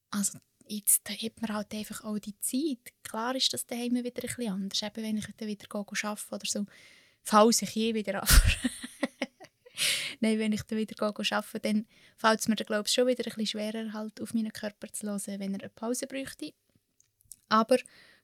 also 0.10 0.40
jetzt 0.68 1.08
hat 1.10 1.42
man 1.42 1.54
halt 1.56 1.74
einfach 1.74 2.04
auch 2.04 2.18
die 2.20 2.38
Zeit. 2.40 2.94
Klar 3.04 3.36
ist 3.36 3.54
das 3.54 3.66
daheim 3.66 3.94
wieder 3.94 4.08
ein 4.08 4.14
bisschen 4.14 4.52
anders, 4.52 4.82
eben 4.82 5.04
wenn 5.04 5.18
ich 5.18 5.28
dann 5.38 5.48
wieder 5.48 5.68
arbeiten 5.74 6.34
oder 6.34 6.46
so, 6.46 6.66
falls 7.22 7.62
ich 7.62 7.76
je 7.76 7.94
wieder 7.94 8.22
an. 8.24 8.30
Nein, 10.20 10.40
wenn 10.40 10.52
ich 10.54 10.64
dann 10.64 10.78
wieder 10.78 11.02
arbeiten, 11.06 11.62
dann 11.62 11.88
fällt 12.18 12.40
es 12.40 12.48
mir 12.48 12.56
glaube 12.56 12.84
ich, 12.88 12.94
schon 12.94 13.08
wieder 13.08 13.24
ein 13.26 13.34
bisschen 13.36 13.48
schwerer, 13.48 13.94
halt 13.94 14.22
auf 14.22 14.34
meinen 14.34 14.52
Körper 14.54 14.92
zu 14.92 15.08
hören, 15.08 15.40
wenn 15.40 15.54
er 15.54 15.62
eine 15.62 15.70
Pause 15.70 16.08
bräuchte. 16.08 16.54
Aber 17.50 17.78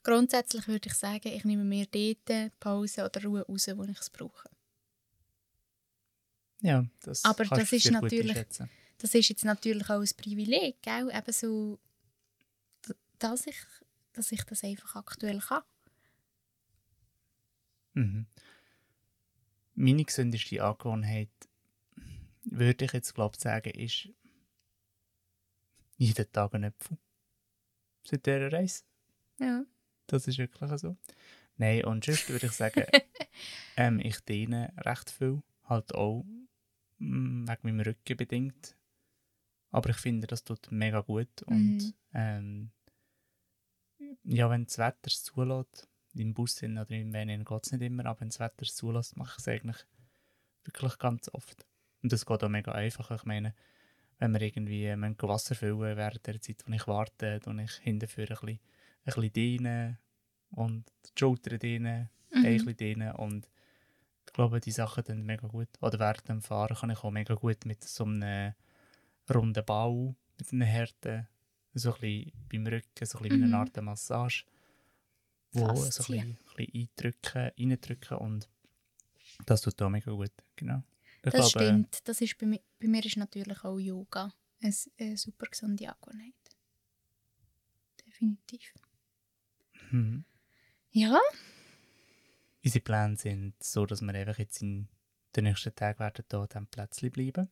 grundsätzlich 0.03 0.67
würde 0.67 0.89
ich 0.89 0.95
sagen, 0.95 1.27
ich 1.27 1.43
nehme 1.45 1.63
mir 1.63 1.85
dort 1.87 2.59
Pause 2.59 3.05
oder 3.05 3.23
Ruhe 3.23 3.41
raus, 3.47 3.67
wo 3.75 3.83
ich 3.83 3.99
es 3.99 4.09
brauche. 4.09 4.49
Ja, 6.61 6.85
das 7.01 7.23
Aber 7.25 7.43
das 7.45 7.71
ist 7.73 7.85
natürlich- 7.91 8.45
das 8.97 9.15
ist 9.15 9.29
jetzt 9.29 9.45
natürlich 9.45 9.89
auch 9.89 9.99
ein 10.01 10.09
Privileg, 10.17 10.81
gell? 10.81 11.09
Eben 11.11 11.33
so, 11.33 11.79
dass 13.19 13.47
ich, 13.47 13.55
dass 14.13 14.31
ich 14.31 14.43
das 14.43 14.63
einfach 14.63 14.95
aktuell 14.95 15.39
kann. 15.39 15.63
Mhm. 17.93 18.25
Meine 19.75 20.03
gesündeste 20.05 20.63
Angewohnheit, 20.63 21.29
würde 22.43 22.85
ich 22.85 22.93
jetzt 22.93 23.13
glaube 23.13 23.37
sagen, 23.37 23.71
ist 23.71 24.09
jeden 25.97 26.31
Tag 26.31 26.53
ein 26.55 26.65
Apfel. 26.65 26.97
Seit 28.03 28.25
dieser 28.25 28.51
Reise. 28.51 28.83
Ja. 29.39 29.63
Das 30.07 30.27
ist 30.27 30.37
wirklich 30.37 30.71
so. 30.79 30.97
Nein, 31.57 31.85
und 31.85 32.03
sonst 32.05 32.27
würde 32.29 32.47
ich 32.47 32.53
sagen, 32.53 32.85
ähm, 33.77 33.99
ich 33.99 34.19
dehne 34.21 34.73
recht 34.77 35.11
viel. 35.11 35.43
Halt 35.65 35.93
auch 35.93 36.23
mm, 36.97 37.47
wegen 37.47 37.59
meinem 37.63 37.79
Rücken 37.81 38.17
bedingt. 38.17 38.75
Aber 39.69 39.89
ich 39.91 39.97
finde, 39.97 40.27
das 40.27 40.43
tut 40.43 40.71
mega 40.71 41.01
gut. 41.01 41.43
Und 41.43 41.77
Mhm. 41.77 41.93
ähm, 42.13 42.71
ja, 44.23 44.49
wenn 44.49 44.65
das 44.65 44.77
Wetter 44.79 45.07
es 45.07 45.23
zulässt, 45.23 45.87
im 46.13 46.33
Bus 46.33 46.61
oder 46.61 46.89
im 46.89 47.13
Van 47.13 47.27
geht 47.45 47.65
es 47.65 47.71
nicht 47.71 47.81
immer, 47.83 48.05
aber 48.05 48.19
wenn 48.21 48.29
das 48.29 48.39
Wetter 48.39 48.63
es 48.63 48.75
zulässt, 48.75 49.15
mache 49.15 49.35
ich 49.35 49.37
es 49.39 49.47
eigentlich 49.47 49.85
wirklich 50.63 50.97
ganz 50.97 51.29
oft. 51.33 51.65
Und 52.03 52.11
das 52.11 52.25
geht 52.25 52.43
auch 52.43 52.49
mega 52.49 52.71
einfach. 52.71 53.11
Ich 53.11 53.25
meine, 53.25 53.53
wenn 54.19 54.33
wir 54.33 54.41
irgendwie 54.41 54.85
äh, 54.85 54.95
gehen 54.95 55.15
Wasser 55.21 55.55
füllen 55.55 55.97
während 55.97 56.25
der 56.25 56.39
Zeit, 56.41 56.63
wo 56.65 56.73
ich 56.73 56.87
warte, 56.87 57.39
und 57.45 57.59
ich 57.59 57.71
hinterher 57.77 58.29
ein 58.31 58.35
bisschen, 58.35 58.47
ein 58.49 58.59
bisschen 59.05 59.33
dehnen 59.33 59.97
und 60.51 60.85
die 61.05 61.19
Schultern 61.19 61.59
dehnen, 61.59 62.09
Beine 62.29 62.47
ein 62.47 62.53
Mhm. 62.53 62.57
bisschen 62.57 62.77
dehnen 62.77 63.11
und 63.15 63.47
ich 64.27 64.33
glaube, 64.33 64.59
die 64.59 64.71
Sachen 64.71 65.03
dann 65.03 65.23
mega 65.25 65.47
gut. 65.47 65.69
Oder 65.81 65.99
während 65.99 66.29
dem 66.29 66.41
Fahren 66.41 66.75
kann 66.77 66.89
ich 66.91 67.03
auch 67.03 67.11
mega 67.11 67.33
gut 67.35 67.65
mit 67.65 67.83
so 67.83 68.05
einem 68.05 68.53
runden 69.33 69.65
Ball, 69.65 70.15
mit 70.37 70.53
einem 70.53 70.61
Härten, 70.61 71.27
so 71.73 71.93
ein 71.93 71.99
bisschen 71.99 72.31
beim 72.49 72.67
Rücken, 72.67 73.05
so 73.05 73.17
ein 73.17 73.23
bisschen 73.23 73.39
wie 73.41 73.45
Mhm. 73.45 73.53
eine 73.53 73.57
Art 73.57 73.81
Massage, 73.81 74.45
wo 75.51 75.75
so 75.75 75.81
ein 75.81 75.87
bisschen, 75.87 76.19
ein 76.19 76.37
bisschen 76.55 76.89
eindrücken, 76.97 77.51
reindrücken 77.57 78.17
und 78.17 78.49
das 79.45 79.61
tut 79.61 79.81
auch 79.81 79.89
mega 79.89 80.11
gut, 80.11 80.31
genau. 80.55 80.83
Ich 81.23 81.31
Das 81.31 81.51
glaube, 81.51 81.65
stimmt. 81.65 82.07
Das 82.07 82.21
ist 82.21 82.37
bei, 82.37 82.45
mir, 82.47 82.59
bei 82.79 82.87
mir 82.87 83.05
ist 83.05 83.17
natürlich 83.17 83.63
auch 83.63 83.77
Yoga 83.77 84.33
eine, 84.61 84.73
eine 84.99 85.17
super 85.17 85.45
gesunde 85.47 85.87
Angewohnheit. 85.89 86.33
Definitiv. 88.05 88.73
Mhm. 89.91 90.25
Ja, 90.91 91.19
Unsere 92.63 92.83
Pläne 92.83 93.17
sind 93.17 93.53
so, 93.63 93.85
dass 93.87 94.01
wir 94.01 94.13
einfach 94.13 94.37
jetzt 94.37 94.61
in 94.61 94.87
den 95.35 95.45
nächsten 95.45 95.73
Tagen 95.73 95.99
werden 95.99 96.23
hier 96.29 96.47
diesem 96.47 96.67
Plätzchen 96.67 97.09
bleiben. 97.11 97.49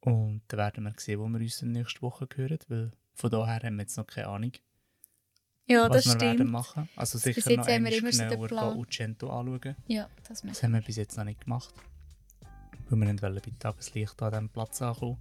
Und 0.00 0.42
dann 0.48 0.58
werden 0.58 0.84
wir 0.84 0.94
sehen, 0.96 1.20
wo 1.20 1.28
wir 1.28 1.38
uns 1.40 1.62
in 1.62 1.72
nächsten 1.72 2.02
Woche 2.02 2.28
hören, 2.34 2.58
weil 2.68 2.92
von 3.14 3.30
daher 3.30 3.62
haben 3.62 3.76
wir 3.76 3.82
jetzt 3.82 3.96
noch 3.96 4.06
keine 4.06 4.28
Ahnung, 4.28 4.52
ja 5.66 5.88
was 5.88 6.04
das 6.04 6.14
wir 6.14 6.20
werden 6.22 6.34
stimmt. 6.38 6.50
machen. 6.50 6.88
Also 6.96 7.18
Bis 7.18 7.22
sicher 7.36 7.50
jetzt 7.50 7.58
noch 7.58 7.68
haben 7.68 7.84
wir 7.84 7.92
immer 7.96 8.12
so 8.12 8.22
den 8.28 8.46
Plan. 8.46 8.76
Ucento 8.78 9.30
anschauen. 9.30 9.76
Ja, 9.86 10.08
das 10.26 10.42
Das 10.42 10.62
haben 10.62 10.72
wir 10.72 10.80
bis 10.80 10.96
jetzt 10.96 11.16
noch 11.16 11.24
nicht 11.24 11.42
gemacht. 11.42 11.72
Weil 12.90 12.98
wir 12.98 13.12
nicht 13.12 13.22
bei 13.22 13.52
Tageslicht 13.58 14.20
an 14.20 14.30
diesem 14.30 14.48
Platz 14.48 14.82
ankommen. 14.82 15.16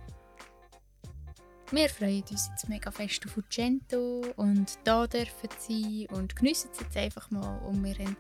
Wir 1.72 1.88
freuen 1.88 2.24
uns 2.32 2.50
jetzt 2.50 2.68
mega 2.68 2.90
fest 2.90 3.24
auf 3.28 3.38
Ucento 3.38 4.26
und 4.38 4.80
da 4.84 5.06
dürfen 5.06 5.50
sein 5.60 6.08
und 6.10 6.36
geniessen 6.36 6.72
es 6.74 6.80
jetzt 6.80 6.98
einfach 6.98 7.30
mal. 7.30 7.60
Und 7.60 7.84
wir 7.84 7.94
haben 7.94 8.18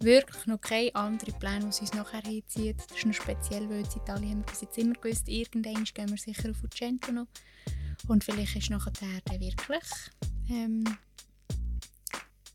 wirklich 0.00 0.46
noch 0.46 0.60
keine 0.60 0.94
anderen 0.94 1.38
Pläne, 1.38 1.66
was 1.66 1.80
uns 1.80 1.94
nachher 1.94 2.20
hinzieht. 2.20 2.76
Das 2.88 2.98
ist 2.98 3.06
noch 3.06 3.14
speziell, 3.14 3.70
weil 3.70 3.80
in 3.80 3.86
Italien 3.86 4.30
haben 4.30 4.38
wir 4.40 4.46
bis 4.46 4.60
jetzt 4.60 4.76
immer 4.76 4.94
gewusst, 4.94 5.28
irgendwann 5.28 5.84
gehen 5.84 6.10
wir 6.10 6.18
sicher 6.18 6.50
auf 6.50 6.62
Ucento 6.62 7.10
noch. 7.10 7.26
Und 8.06 8.22
vielleicht 8.22 8.56
ist 8.56 8.68
nachher 8.68 8.92
dann 8.92 9.40
wirklich, 9.40 9.84
ähm, 10.50 10.84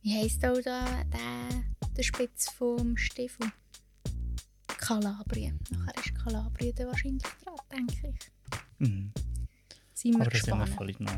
wie 0.03 0.15
heisst 0.15 0.45
auch 0.45 0.61
da 0.61 0.85
der, 1.05 1.63
der 1.97 2.03
Spitz 2.03 2.51
vom 2.51 2.95
Stiefel? 2.97 3.51
Kalabrien. 4.85 5.59
Nachher 5.71 5.95
ist 6.05 6.15
Kalabrien 6.23 6.75
dann 6.75 6.87
wahrscheinlich 6.87 7.23
dran, 7.43 7.55
denke 7.71 8.13
ich. 8.13 8.31
Mhm. 8.79 9.11
Sind 9.93 10.13
wir 10.15 10.21
Aber 10.21 10.29
da 10.31 10.37
sind 10.37 10.47
wir 10.47 10.55
gespannt. 10.57 10.77
völlig, 10.77 10.99
noch, 10.99 11.11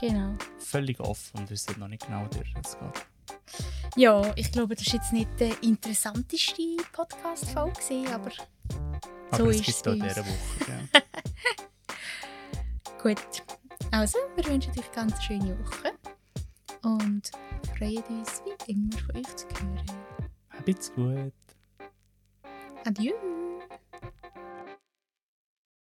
Genau. 0.00 0.34
völlig 0.58 1.00
offen 1.00 1.40
und 1.40 1.50
wissen 1.50 1.78
noch 1.78 1.88
nicht 1.88 2.06
genau, 2.06 2.26
was 2.30 2.36
es 2.72 2.78
geht. 2.78 3.06
Ja, 3.96 4.32
ich 4.36 4.50
glaube, 4.52 4.74
das 4.74 4.86
war 4.86 4.94
jetzt 4.94 5.12
nicht 5.12 5.28
die 5.38 5.66
interessanteste 5.66 6.62
Podcast-Folge, 6.92 8.12
aber 8.14 8.30
Aber 9.30 9.36
So 9.36 9.50
es 9.50 9.56
ist 9.60 9.64
gibt 9.66 9.76
es 9.76 9.80
auch 9.80 9.84
bei 9.84 9.92
uns. 9.92 10.14
diese 10.14 10.24
Woche. 10.26 10.88
Ja. 10.94 11.00
gut. 13.02 13.42
Also, 13.92 14.18
wir 14.36 14.44
wünschen 14.46 14.70
euch 14.78 14.92
ganz 14.92 15.12
eine 15.14 15.22
schöne 15.22 15.58
Woche 15.58 15.92
und 16.82 17.30
freuen 17.76 18.02
uns 18.04 18.42
wie 18.44 18.72
immer 18.72 18.98
von 18.98 19.16
euch 19.16 19.36
zu 19.36 19.46
hören. 19.48 19.80
Habt's 20.50 20.92
gut. 20.94 21.32
Adieu! 22.86 23.49